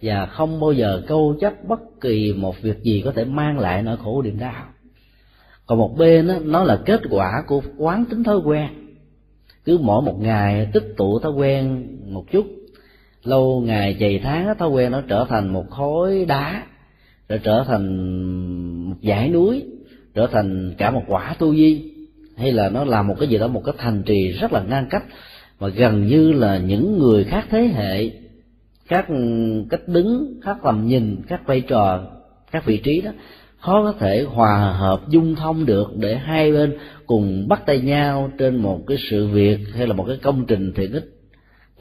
[0.02, 3.82] và không bao giờ câu chấp bất kỳ một việc gì có thể mang lại
[3.82, 4.64] nỗi khổ niềm đau.
[5.66, 8.68] Còn một bên đó, nó là kết quả của quán tính thói quen.
[9.64, 12.46] Cứ mỗi một ngày tích tụ thói quen một chút
[13.26, 16.62] lâu ngày chày tháng thói quen nó trở thành một khối đá,
[17.28, 17.86] rồi trở thành
[18.90, 19.64] một dãy núi,
[20.14, 21.92] trở thành cả một quả tu di
[22.36, 24.86] hay là nó là một cái gì đó, một cái thành trì rất là ngang
[24.90, 25.04] cách
[25.58, 28.10] và gần như là những người khác thế hệ,
[28.88, 29.06] các,
[29.70, 32.00] cách đứng, các tầm nhìn, các vai trò,
[32.50, 33.10] các vị trí đó,
[33.60, 38.30] khó có thể hòa hợp, dung thông được để hai bên cùng bắt tay nhau
[38.38, 41.15] trên một cái sự việc hay là một cái công trình thiện ích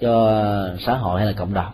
[0.01, 1.73] cho xã hội hay là cộng đồng.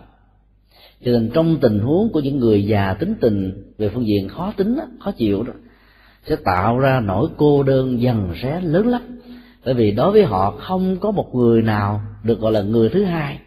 [1.04, 4.52] Cho nên trong tình huống của những người già tính tình về phương diện khó
[4.56, 5.52] tính khó chịu đó,
[6.26, 9.02] sẽ tạo ra nỗi cô đơn dần sẽ lớn lắm.
[9.64, 13.04] Bởi vì đối với họ không có một người nào được gọi là người thứ
[13.04, 13.38] hai,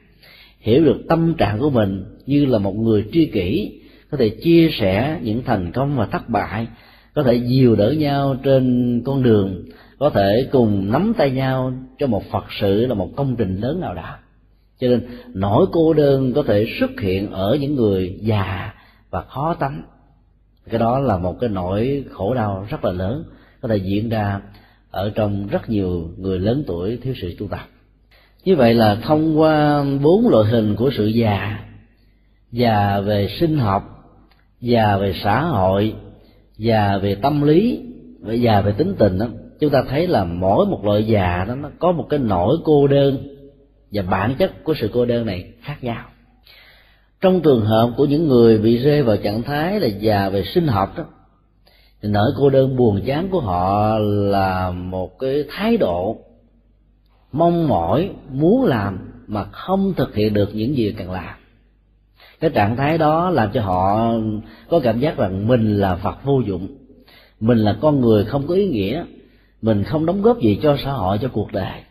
[0.60, 3.80] hiểu được tâm trạng của mình như là một người tri kỷ,
[4.12, 6.68] có thể chia sẻ những thành công và thất bại,
[7.14, 9.66] có thể dìu đỡ nhau trên con đường,
[10.00, 13.80] có thể cùng nắm tay nhau cho một phật sự là một công trình lớn
[13.80, 14.16] nào đó
[14.80, 18.74] cho nên nỗi cô đơn có thể xuất hiện ở những người già
[19.10, 19.84] và khó tánh.
[20.70, 23.24] Cái đó là một cái nỗi khổ đau rất là lớn,
[23.62, 24.42] có thể diễn ra
[24.92, 27.68] ở trong rất nhiều người lớn tuổi, thiếu sự tu tập.
[28.46, 31.60] Như vậy là thông qua bốn loại hình của sự già
[32.52, 33.84] già về sinh học,
[34.62, 35.94] già về xã hội,
[36.58, 37.82] già về tâm lý,
[38.20, 39.26] và già về tính tình đó,
[39.60, 42.88] chúng ta thấy là mỗi một loại già đó, nó có một cái nỗi cô
[42.88, 43.35] đơn
[43.96, 46.06] và bản chất của sự cô đơn này khác nhau.
[47.22, 50.68] Trong trường hợp của những người bị rơi vào trạng thái là già về sinh
[50.68, 51.04] học đó,
[52.02, 56.18] thì nỗi cô đơn buồn chán của họ là một cái thái độ
[57.32, 61.36] mong mỏi, muốn làm mà không thực hiện được những gì cần làm.
[62.40, 64.12] Cái trạng thái đó làm cho họ
[64.70, 66.68] có cảm giác rằng mình là phật vô dụng,
[67.40, 69.06] mình là con người không có ý nghĩa,
[69.62, 71.82] mình không đóng góp gì cho xã hội, cho cuộc đời.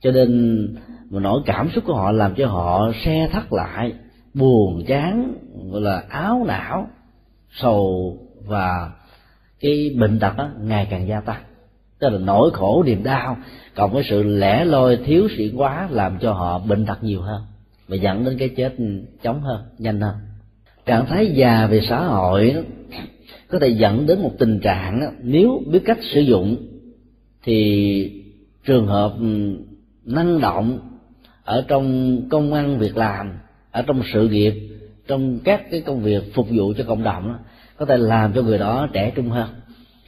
[0.00, 0.68] Cho nên
[1.10, 3.92] mà nỗi cảm xúc của họ làm cho họ xe thắt lại
[4.34, 5.34] buồn chán
[5.70, 6.88] gọi là áo não
[7.50, 8.90] sầu và
[9.60, 11.42] cái bệnh tật đó ngày càng gia tăng.
[11.98, 13.36] Tức là nỗi khổ niềm đau
[13.74, 17.42] cộng với sự lẻ loi thiếu sĩ quá làm cho họ bệnh tật nhiều hơn
[17.88, 18.74] và dẫn đến cái chết
[19.22, 20.14] chóng hơn nhanh hơn.
[20.86, 22.60] Trạng thái già về xã hội đó,
[23.48, 26.56] có thể dẫn đến một tình trạng đó, nếu biết cách sử dụng
[27.42, 28.22] thì
[28.64, 29.56] trường hợp ừ,
[30.04, 30.78] năng động
[31.50, 33.32] ở trong công ăn việc làm
[33.70, 34.54] ở trong sự nghiệp
[35.06, 37.38] trong các cái công việc phục vụ cho cộng đồng đó,
[37.76, 39.48] có thể làm cho người đó trẻ trung hơn.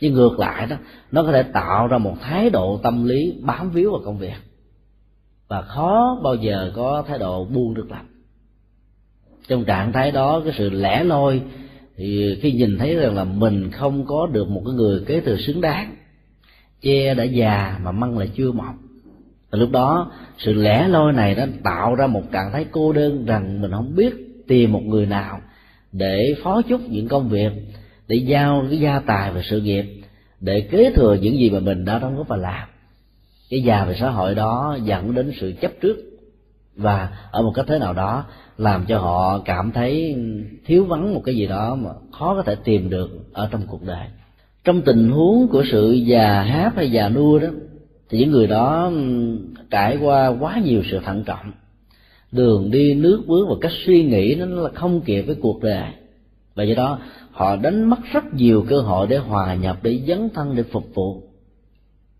[0.01, 0.77] Nhưng ngược lại đó
[1.13, 4.37] nó có thể tạo ra một thái độ tâm lý bám víu vào công việc.
[5.49, 8.07] Và khó bao giờ có thái độ buông được lắm
[9.49, 11.41] trong trạng thái đó cái sự lẻ loi
[11.97, 15.37] thì khi nhìn thấy rằng là mình không có được một cái người kế thừa
[15.37, 15.97] xứng đáng
[16.83, 18.75] che đã già mà măng lại chưa mọc
[19.53, 23.25] và lúc đó, sự lẻ loi này nó tạo ra một trạng thái cô đơn
[23.25, 24.15] rằng mình không biết
[24.49, 25.41] tìm một người nào
[25.93, 27.53] để phó chúc những công việc,
[28.09, 29.85] để giao cái gia tài và sự nghiệp,
[30.41, 32.69] để kế thừa những gì mà mình đã đóng góp và làm.
[33.51, 35.97] Cái già về xã hội đó dẫn đến sự chấp trước
[36.77, 38.25] và ở một cách thế nào đó
[38.59, 40.17] làm cho họ cảm thấy
[40.67, 43.83] thiếu vắng một cái gì đó mà khó có thể tìm được ở trong cuộc
[43.83, 44.07] đời.
[44.65, 47.49] Trong tình huống của sự già hát hay già nua đó
[48.13, 48.93] thì những người đó
[49.71, 51.53] trải qua quá nhiều sự thận trọng.
[52.33, 55.91] Đường đi, nước bước và cách suy nghĩ nó là không kịp với cuộc đời.
[56.55, 56.99] Và do đó,
[57.31, 60.95] họ đánh mất rất nhiều cơ hội để hòa nhập, để dấn thân, để phục
[60.95, 61.23] vụ.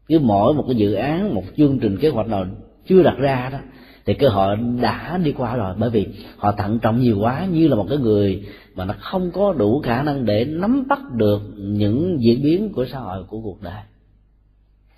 [0.09, 2.47] Cứ mỗi một cái dự án, một chương trình kế hoạch nào
[2.87, 3.59] chưa đặt ra đó,
[4.07, 5.75] thì cơ hội đã đi qua rồi.
[5.79, 9.31] Bởi vì họ thận trọng nhiều quá, như là một cái người mà nó không
[9.31, 13.41] có đủ khả năng để nắm bắt được những diễn biến của xã hội, của
[13.41, 13.83] cuộc đời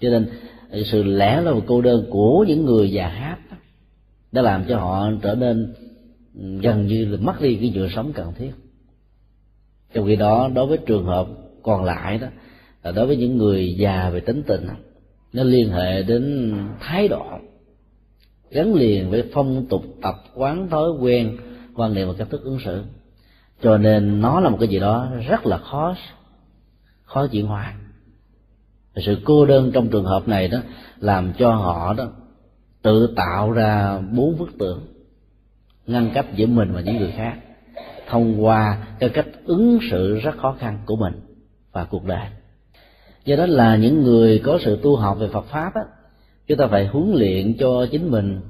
[0.00, 0.28] cho nên,
[0.84, 3.38] sự lẻ loi cô đơn của những người già hát
[4.32, 5.74] đã làm cho họ trở nên
[6.34, 8.52] ừ, gần như là mất đi cái nhựa sống cần thiết.
[9.92, 11.26] Trong khi đó, đối với trường hợp
[11.62, 12.26] còn lại đó,
[12.82, 14.66] là đối với những người già về tính tình
[15.32, 17.24] nó liên hệ đến thái độ,
[18.50, 21.36] gắn liền với phong tục tập quán thói quen,
[21.74, 22.82] quan niệm và cách thức ứng xử.
[23.62, 25.94] Cho nên nó là một cái gì đó rất là khó
[27.04, 27.74] khó chuyển hóa
[29.02, 30.58] sự cô đơn trong trường hợp này đó
[31.00, 32.10] làm cho họ đó
[32.82, 34.80] tự tạo ra bốn bức tượng
[35.86, 37.36] ngăn cách giữa mình và những người khác,
[38.08, 41.20] thông qua cái cách ứng xử rất khó khăn của mình
[41.72, 42.26] và cuộc đời.
[43.24, 45.82] Do đó là những người có sự tu học về phật pháp á,
[46.46, 48.40] chúng ta phải huấn luyện cho chính mình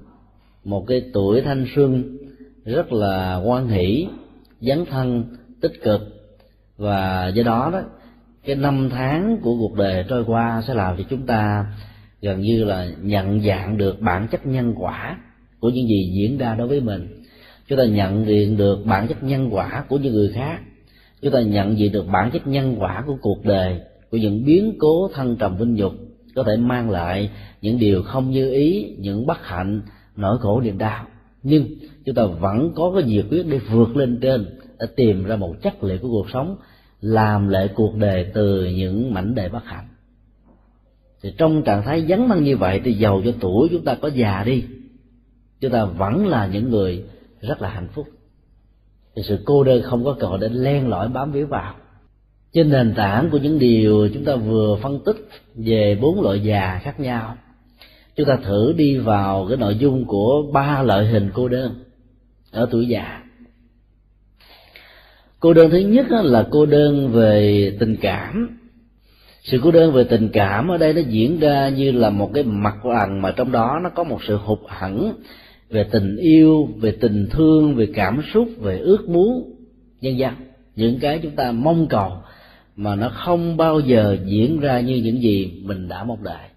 [0.64, 2.18] một cái tuổi thanh xuân
[2.64, 4.08] rất là quan hỷ,
[4.60, 5.24] dấn thân,
[5.60, 6.00] tích cực.
[6.76, 7.82] Và do đó đó
[8.44, 11.66] cái năm tháng của cuộc đời trôi qua sẽ làm cho chúng ta
[12.22, 15.18] gần như là nhận dạng được bản chất nhân quả
[15.60, 17.22] của những gì diễn ra đối với mình.
[17.68, 20.60] Chúng ta nhận diện được bản chất nhân quả của những người khác.
[21.22, 23.80] Chúng ta nhận diện được bản chất nhân quả của cuộc đời,
[24.10, 25.92] của những biến cố thăng trầm vinh nhục
[26.34, 27.30] có thể mang lại
[27.62, 29.82] những điều không như ý, những bất hạnh,
[30.16, 31.06] nỗi khổ niềm đau.
[31.42, 31.66] Nhưng
[32.04, 34.46] chúng ta vẫn có cái nhiệt quyết để vượt lên trên,
[34.78, 36.56] để tìm ra một chất liệu của cuộc sống
[37.04, 39.88] làm lại cuộc đời từ những mảnh đề bất hạnh.
[41.22, 44.08] Thì trong trạng thái vắng thân như vậy thì giàu cho tuổi chúng ta có
[44.08, 44.64] già đi.
[45.60, 47.04] Chúng ta vẫn là những người
[47.40, 48.06] rất là hạnh phúc.
[49.16, 51.74] Thì sự cô đơn không có cơ hội để len lỏi bám víu vào.
[52.52, 56.80] Trên nền tảng của những điều chúng ta vừa phân tích về bốn loại già
[56.82, 57.36] khác nhau,
[58.16, 61.74] chúng ta thử đi vào cái nội dung của ba loại hình cô đơn
[62.52, 63.23] ở tuổi già
[65.44, 68.58] cô đơn thứ nhất là cô đơn về tình cảm.
[69.42, 72.44] Sự cô đơn về tình cảm ở đây nó diễn ra như là một cái
[72.44, 75.14] mặt bằng mà trong đó nó có một sự hụt hẫng
[75.70, 79.54] về tình yêu về tình thương về cảm xúc về ước muốn
[80.00, 80.34] nhân dân
[80.76, 82.12] những cái chúng ta mong cầu
[82.76, 86.48] mà nó không bao giờ diễn ra như những gì mình đã mong đợi.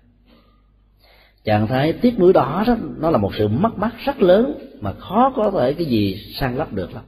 [1.43, 4.93] Trạng thái tiếc nuối đó, đó nó là một sự mất mát rất lớn mà
[4.93, 7.03] khó có thể cái gì sang lấp được lắm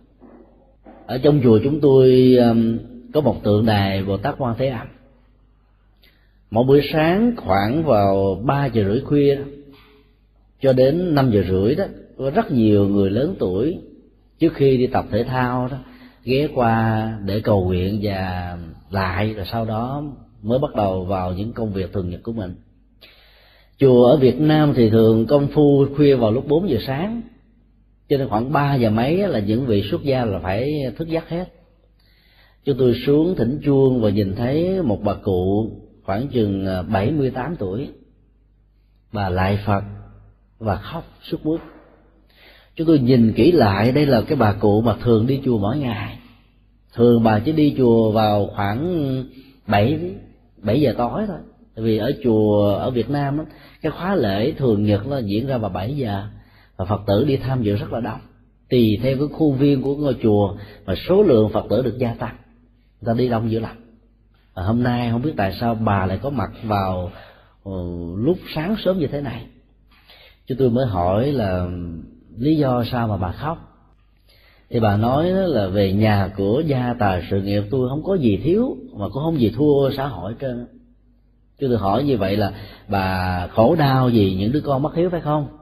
[1.10, 2.78] ở trong chùa chúng tôi um,
[3.14, 4.88] có một tượng đài bồ tát quan thế âm.
[6.52, 9.38] Mỗi buổi sáng khoảng vào ba giờ rưỡi khuya
[10.62, 11.84] cho đến năm giờ rưỡi đó,
[12.18, 13.78] có rất nhiều người lớn tuổi
[14.40, 15.78] trước khi đi tập thể thao đó,
[16.24, 18.58] ghé qua để cầu nguyện và
[18.92, 20.04] lại, rồi sau đó
[20.44, 22.56] mới bắt đầu vào những công việc thường nhật của mình.
[23.80, 27.22] Chùa ở Việt Nam thì thường công phu khuya vào lúc bốn giờ sáng
[28.10, 31.30] cho nên khoảng 3 giờ mấy là những vị xuất gia là phải thức giấc
[31.30, 31.46] hết.
[32.64, 35.72] Chúng tôi xuống thỉnh chuông và nhìn thấy một bà cụ
[36.04, 37.90] khoảng chừng à, 78 tuổi
[39.12, 39.84] bà lại Phật
[40.60, 41.62] và khóc suốt bước.
[42.76, 45.78] Chúng tôi nhìn kỹ lại đây là cái bà cụ mà thường đi chùa mỗi
[45.78, 46.20] ngày.
[46.94, 49.24] Thường bà chỉ đi chùa vào khoảng
[49.68, 50.00] bảy
[50.58, 51.38] bảy giờ tối thôi.
[51.76, 53.44] Tại vì ở chùa ở Việt Nam đó,
[53.82, 56.24] cái khóa lễ thường nhật nó diễn ra vào 7 giờ
[56.80, 58.20] và Phật tử đi tham dự rất là đông.
[58.70, 60.56] Tùy theo cái khu viên của ngôi chùa
[60.86, 62.36] mà số lượng Phật tử được gia tăng.
[63.02, 63.76] Người ta đi đông dữ lắm.
[64.54, 67.12] Và hôm nay không biết tại sao bà lại có mặt vào
[67.64, 67.72] ờ,
[68.18, 69.46] lúc sáng sớm như thế này.
[70.48, 71.68] Chúng tôi mới hỏi là
[72.38, 73.58] lý do sao mà bà khóc?
[74.70, 78.38] Thì bà nói là về nhà của gia tài sự nghiệp tôi không có gì
[78.44, 80.68] thiếu mà cũng không gì thua xã hội trên
[81.60, 82.54] chúng tôi hỏi như vậy là
[82.88, 85.59] bà khổ đau gì những đứa con mất hiếu phải không?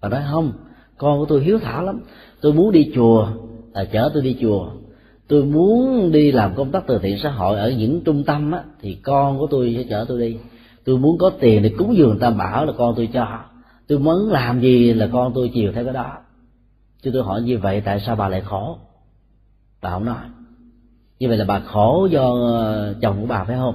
[0.00, 0.52] Và nói không
[0.98, 2.00] con của tôi hiếu thảo lắm.
[2.40, 3.28] Tôi muốn đi chùa
[3.72, 4.70] là chở tôi đi chùa.
[5.28, 8.62] Tôi muốn đi làm công tác từ thiện xã hội ở những trung tâm á,
[8.80, 10.36] thì con của tôi sẽ chở tôi đi.
[10.84, 13.40] Tôi muốn có tiền để cúng dường tam bảo là con tôi cho.
[13.88, 16.12] Tôi muốn làm gì là con tôi chiều theo cái đó.
[17.02, 18.78] Chứ tôi hỏi như vậy tại sao bà lại khổ?
[19.82, 20.24] Bà không nói.
[21.18, 23.74] Như vậy là bà khổ do ờ, chồng của bà phải không?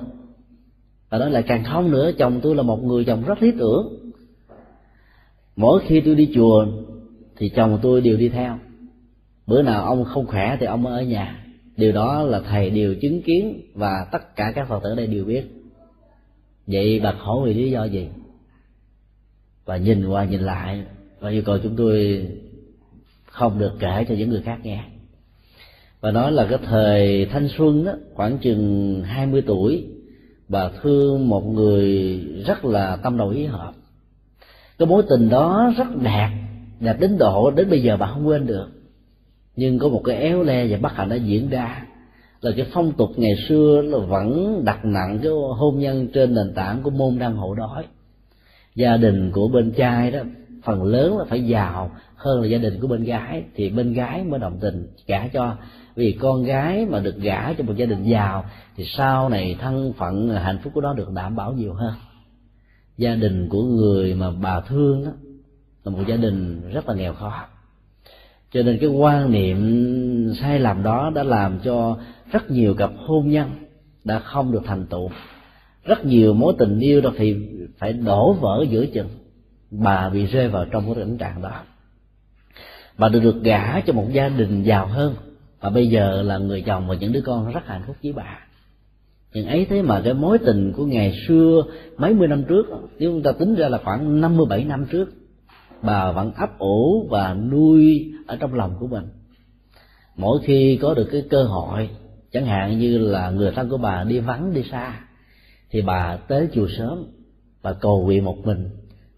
[1.12, 4.05] Bà nói lại càng không nữa chồng tôi là một người chồng rất lý tưởng
[5.56, 6.66] mỗi khi tôi đi chùa
[7.38, 8.60] thì chồng tôi đều đi theo.
[9.48, 11.46] Bữa nào ông không khỏe thì ông ở nhà.
[11.78, 15.26] Điều đó là thầy đều chứng kiến và tất cả các phật tử đây đều
[15.26, 15.44] biết.
[16.68, 18.08] Vậy bà khổ vì lý do gì?
[19.66, 20.84] Và nhìn qua nhìn lại
[21.20, 22.28] và yêu cầu chúng tôi
[23.26, 24.84] không được kể cho những người khác nghe.
[26.02, 29.88] Và nói là cái thời thanh xuân đó, khoảng chừng 20 tuổi
[30.48, 33.74] bà thương một người rất là tâm đầu ý hợp
[34.80, 36.30] cái mối tình đó rất đẹp
[36.80, 38.68] đẹp đến độ đến bây giờ bà không quên được.
[39.56, 41.86] Nhưng có một cái éo le và bất hạnh đã diễn ra.
[42.42, 46.54] Là cái phong tục ngày xưa là vẫn đặt nặng cái hôn nhân trên nền
[46.54, 47.86] tảng của môn đăng hộ đói.
[48.76, 50.20] Gia đình của bên trai đó,
[50.64, 53.44] phần lớn là phải giàu hơn là gia đình của bên gái.
[53.56, 55.56] Thì bên gái mới đồng tình gả cho.
[55.96, 58.46] Vì con gái mà được gả cho một gia đình giàu,
[58.76, 61.94] thì sau này thân phận hạnh phúc của nó được đảm bảo nhiều hơn
[62.98, 65.12] gia đình của người mà bà thương đó
[65.84, 67.46] là một gia đình rất là nghèo khó.
[68.52, 71.98] Cho nên cái quan niệm sai lầm đó đã làm cho
[72.32, 73.50] rất nhiều cặp hôn nhân
[74.04, 75.10] đã không được thành tựu.
[75.84, 77.36] Rất nhiều mối tình yêu đó thì
[77.78, 79.10] phải đổ vỡ giữa chừng.
[79.72, 81.62] Bà bị rơi vào trong cái tình trạng đó.
[82.98, 85.16] Bà được được gả cho một gia đình giàu hơn.
[85.60, 88.45] Và bây giờ là người chồng và những đứa con rất hạnh phúc với bà
[89.36, 91.64] nhưng ấy thế mà cái mối tình của ngày xưa,
[91.98, 92.66] mấy mươi năm trước,
[93.00, 95.10] nếu chúng ta tính ra là khoảng năm mươi bảy năm trước,
[95.82, 99.04] bà vẫn ấp ủ và nuôi ở trong lòng của mình.
[100.18, 101.90] Mỗi khi có được cái cơ hội,
[102.32, 105.00] chẳng hạn như là người thân của bà đi vắng, đi xa,
[105.70, 107.06] thì bà tới chùa sớm
[107.62, 108.70] và cầu nguyện một mình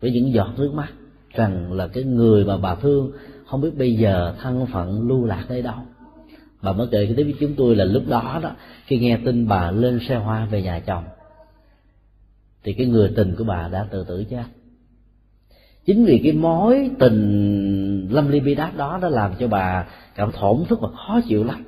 [0.01, 0.89] với những giọt nước mắt
[1.33, 3.11] rằng là cái người mà bà thương
[3.45, 5.75] không biết bây giờ thân phận lưu lạc nơi đâu
[6.61, 8.51] bà mới kể tới với chúng tôi là lúc đó đó,
[8.85, 11.03] khi nghe tin bà lên xe hoa về nhà chồng,
[12.63, 14.43] thì cái người tình của bà đã tự tử chết
[15.87, 19.85] chính vì cái mối tình lâm ly bi đát đó đã làm cho bà
[20.15, 21.63] cảm thổn thức và khó chịu lắm.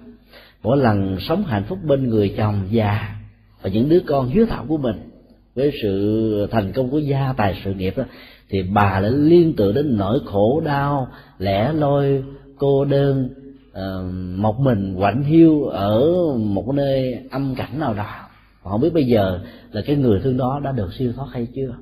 [0.63, 3.15] Mỗi lần sống hạnh phúc bên người chồng già
[3.61, 4.95] và những đứa con hiếu thảo của mình,
[5.55, 8.03] với sự thành công của gia tài sự nghiệp đó,
[8.49, 12.23] thì bà đã liên tưởng đến nỗi khổ đau, lẻ loi,
[12.57, 13.29] cô đơn
[13.71, 18.29] uh, một mình quạnh hiu ở một nơi âm cảnh nào đó.
[18.61, 19.39] Họ không biết bây giờ
[19.71, 21.75] là cái người thương đó đã được siêu thoát hay chưa?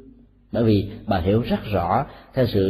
[0.52, 2.64] Bởi vì bà hiểu rất rõ theo sự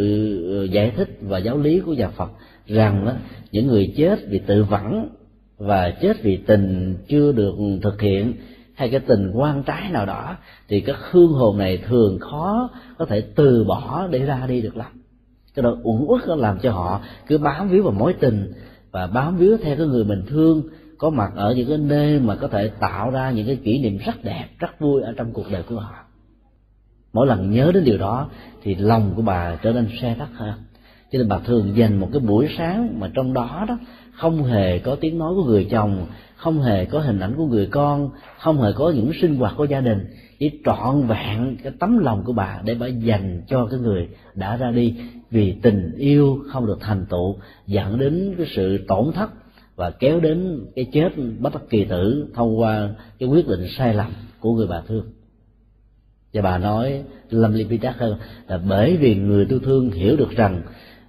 [0.59, 2.31] ờ, giải thích và giáo lý của nhà Phật
[2.67, 3.13] rằng đó,
[3.51, 5.09] những người chết vì tự vẫn
[5.57, 8.33] và chết vì tình chưa được thực hiện
[8.73, 10.35] hay cái tình quan trái nào đó
[10.67, 14.77] thì các hương hồn này thường khó có thể từ bỏ để ra đi được
[14.77, 14.91] lắm.
[15.55, 18.53] Cái đó uẩn uất làm cho họ cứ bám víu vào mối tình
[18.91, 20.63] và bám víu theo cái người mình thương,
[20.97, 23.97] có mặt ở những cái nơi mà có thể tạo ra những cái kỷ niệm
[23.97, 25.93] rất đẹp, rất vui ở trong cuộc đời của họ.
[27.13, 28.29] Mỗi lần nhớ đến điều đó
[28.63, 30.53] thì lòng của bà trở nên xe tắt hơn.
[31.11, 33.77] Cho nên bà thường dành một cái buổi sáng mà trong đó đó,
[34.13, 37.65] không hề có tiếng nói của người chồng, không hề có hình ảnh của người
[37.65, 38.09] con,
[38.39, 40.05] không hề có những sinh hoạt của gia đình.
[40.39, 44.57] Chỉ trọn vẹn cái tấm lòng của bà để bà dành cho cái người đã
[44.57, 44.95] ra đi
[45.31, 49.29] vì tình yêu không được thành tựu dẫn đến cái sự tổn thất
[49.75, 51.09] và kéo đến cái chết
[51.39, 55.05] bất đắc kỳ tử thông qua cái quyết định sai lầm của người bà thương.
[56.33, 58.17] Và bà nói lâm ly bi hơn
[58.47, 60.61] là bởi vì người tôi thương hiểu được rằng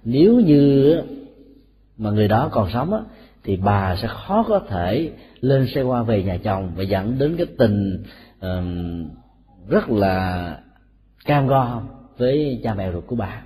[0.03, 0.95] nếu như
[1.97, 2.99] mà người đó còn sống á
[3.43, 5.11] thì bà sẽ khó có thể
[5.41, 8.03] lên xe qua về nhà chồng và dẫn đến cái tình
[8.41, 9.05] um,
[9.69, 10.57] rất là
[11.25, 11.81] cam go
[12.17, 13.43] với cha mẹ ruột của bà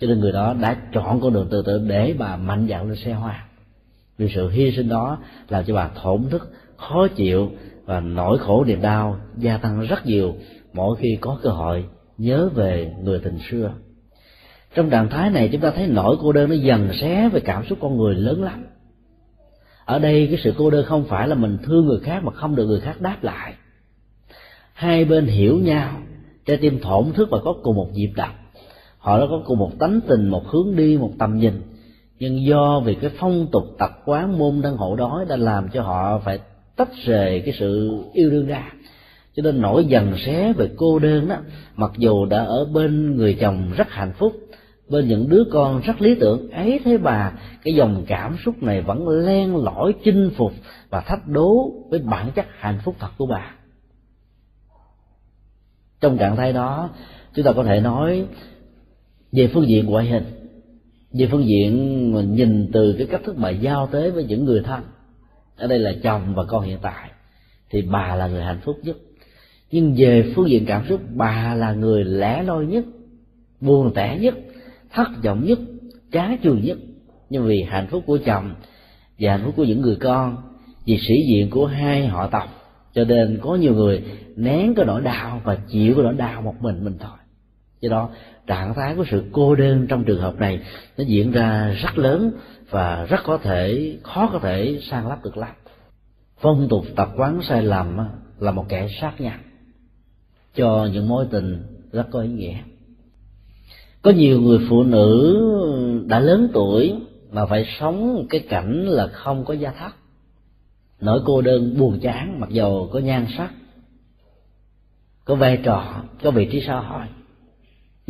[0.00, 2.96] cho nên người đó đã chọn con đường tự tử để bà mạnh dạn lên
[2.96, 3.44] xe hoa.
[4.18, 7.50] Vì sự hy sinh đó làm cho bà thổn thức, khó chịu
[7.84, 10.34] và nỗi khổ niềm đau gia tăng rất nhiều
[10.72, 11.84] mỗi khi có cơ hội
[12.18, 13.72] nhớ về người tình xưa.
[14.74, 17.66] Trong trạng thái này, chúng ta thấy nỗi cô đơn nó dần xé về cảm
[17.66, 18.66] xúc con người lớn lắm.
[19.84, 22.56] Ở đây, cái sự cô đơn không phải là mình thương người khác mà không
[22.56, 23.54] được người khác đáp lại.
[24.72, 25.92] Hai bên hiểu nhau,
[26.46, 28.39] trái tim thổn thức và có cùng một nhịp đập
[29.00, 31.62] họ đã có cùng một tánh tình, một hướng đi, một tầm nhìn.
[32.18, 35.82] Nhưng do vì cái phong tục tập quán môn đăng hộ đói đã làm cho
[35.82, 36.38] họ phải
[36.76, 38.72] tách rời cái sự yêu đương ra.
[39.36, 41.36] Cho nên nỗi dần xé về cô đơn đó,
[41.76, 44.32] mặc dù đã ở bên người chồng rất hạnh phúc,
[44.88, 47.32] bên những đứa con rất lý tưởng, ấy thế bà
[47.64, 50.52] cái dòng cảm xúc này vẫn len lỏi chinh phục
[50.90, 53.54] và thách đố với bản chất hạnh phúc thật của bà.
[56.00, 56.90] Trong trạng thái đó,
[57.34, 58.26] chúng ta có thể nói
[59.32, 60.24] về phương diện ngoại hình,
[61.12, 64.60] về phương diện mình nhìn từ cái cách thức bà giao tế với những người
[64.64, 64.80] thân,
[65.56, 67.10] ở đây là chồng và con hiện tại,
[67.70, 68.96] thì bà là người hạnh phúc nhất.
[69.70, 72.84] Nhưng về phương diện cảm xúc, bà là người lẻ loi nhất,
[73.60, 74.34] buồn tẻ nhất,
[74.90, 75.58] thất vọng nhất
[76.12, 76.78] chán chường nhất.
[77.30, 78.54] Nhưng vì hạnh phúc của chồng
[79.18, 80.36] và hạnh phúc của những người con,
[80.86, 82.48] vì sĩ diện của hai họ tộc,
[82.94, 84.02] cho nên có nhiều người
[84.36, 87.19] nén cái nỗi đau và chịu cái nỗi đau một mình mình thôi
[87.80, 88.10] do đó,
[88.46, 90.60] trạng thái của sự cô đơn trong trường hợp này
[90.96, 92.32] nó diễn ra rất lớn
[92.70, 95.54] và rất có thể, khó có thể sang lấp được lắm.
[96.40, 97.98] Phong tục tập quán sai lầm
[98.38, 99.32] là một kẻ sát nhân.
[100.54, 101.62] Cho những mối tình
[101.92, 102.58] rất có ý nghĩa.
[104.02, 105.36] Có nhiều người phụ nữ
[106.06, 106.94] đã lớn tuổi
[107.30, 109.92] mà phải sống cái cảnh là không có gia thất.
[111.00, 113.50] Nỗi cô đơn buồn chán, mặc dầu có nhan sắc,
[115.24, 117.06] có vai trò, có vị trí xã hội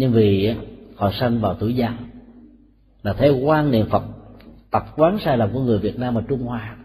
[0.00, 0.54] nhưng vì
[0.96, 1.94] họ sanh vào tuổi già
[3.02, 4.02] là theo quan niệm phật,
[4.70, 6.76] tập quán sai lầm của người việt nam và trung hoa.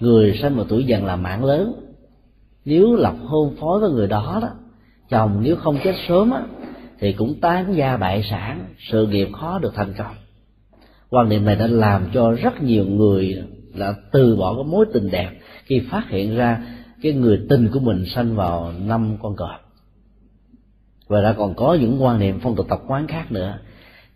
[0.00, 1.72] Người sanh vào tuổi dần là mạng lớn.
[2.64, 4.48] Nếu lập hôn phối với người đó đó,
[5.10, 6.42] chồng nếu không chết sớm á,
[6.98, 10.14] thì cũng tán gia bại sản, sự nghiệp khó được thành công.
[11.10, 13.42] Quan niệm này đã làm cho rất nhiều người
[13.74, 15.30] là từ bỏ cái mối tình đẹp
[15.64, 16.64] khi phát hiện ra
[17.02, 19.71] cái người tình của mình sanh vào năm con cọp
[21.12, 23.58] và đã còn có những quan niệm phong tục tập quán khác nữa.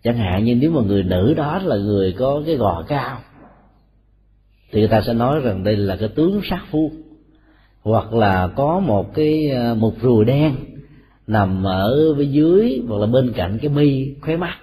[0.03, 3.19] Chẳng hạn như nếu mà người nữ đó là người có cái gò cao,
[4.71, 6.91] thì người ta sẽ nói rằng đây là cái tướng sát phu.
[7.81, 10.55] Hoặc là có một cái ờ, một rùi đen
[11.27, 14.57] nằm ở bên dưới hoặc là bên cạnh cái mi khóe mắt,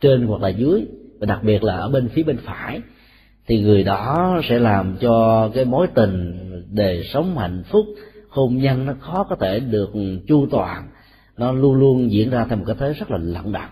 [0.00, 0.86] trên hoặc là dưới.
[1.20, 2.80] Và đặc biệt là ở bên phía bên phải.
[3.46, 6.36] Thì người đó sẽ làm cho cái mối tình
[6.70, 7.86] đời sống hạnh phúc,
[8.28, 9.90] hôn nhân nó khó có thể được
[10.26, 10.88] chu toàn
[11.40, 13.70] nó luôn luôn diễn ra theo một cái thế rất là lặng đặng.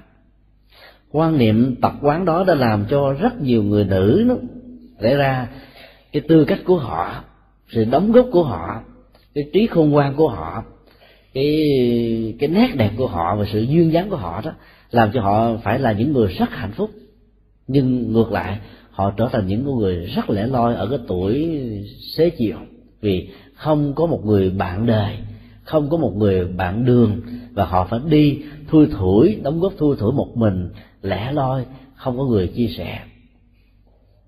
[1.10, 4.34] Quan niệm tập quán đó đã làm cho rất nhiều người nữ nó
[4.98, 5.48] lẽ ra
[6.12, 7.24] cái tư cách của họ,
[7.68, 8.82] sự đóng góp của họ,
[9.34, 10.64] cái trí khôn ngoan của họ,
[11.34, 14.50] cái cái nét đẹp của họ và sự duyên dáng của họ đó
[14.90, 16.90] làm cho họ phải là những người rất hạnh phúc.
[17.66, 18.58] Nhưng ngược lại,
[18.90, 21.60] họ trở thành những người rất lẻ loi ở cái tuổi
[22.16, 22.56] xế chiều.
[23.00, 25.18] Vì không có một người bạn đời,
[25.64, 27.20] không có một người bạn đường
[27.58, 30.70] và họ phải đi thui thủi đóng góp thui thủi một mình
[31.02, 33.00] lẻ loi không có người chia sẻ.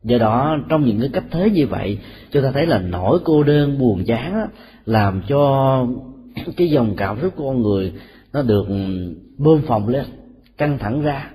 [0.04, 1.98] Do đó trong những cái cách thế như vậy
[2.30, 4.46] chúng ta thấy là nỗi cô đơn buồn chán đó,
[4.86, 5.86] làm cho
[6.56, 7.92] cái dòng cảm xúc của con người
[8.32, 8.74] nó được ừ,
[9.38, 10.04] bơm phồng lên
[10.58, 11.30] căng thẳng ra.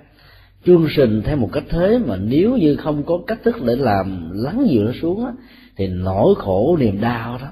[0.65, 4.29] Chương trình theo một cách thế mà nếu như không có cách thức để làm
[4.33, 5.31] lắng dịu nó xuống á,
[5.75, 7.47] thì nỗi khổ niềm đau đó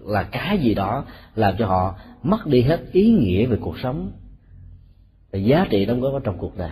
[0.00, 1.04] là cái gì đó
[1.34, 1.94] làm cho họ
[2.24, 4.12] mất đi hết ý nghĩa về cuộc sống.
[5.32, 6.70] Và giá trị đóng góp ở trong cuộc đời.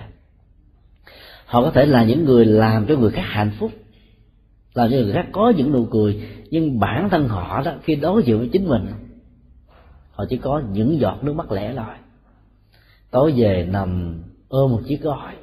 [1.47, 3.71] Họ có thể là những người làm cho người khác hạnh phúc,
[4.75, 8.23] làm cho người khác có những nụ cười, nhưng bản thân họ đó, khi đối
[8.23, 8.87] diện với chính mình,
[10.11, 11.97] họ chỉ có những giọt nước mắt lẻ loi.
[13.11, 15.35] Tối về nằm ôm một chiếc gói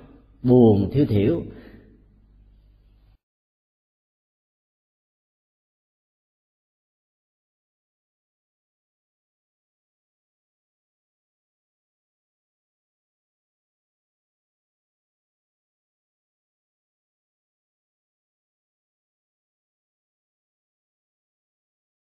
[0.44, 1.42] buồn, thiếu thiểu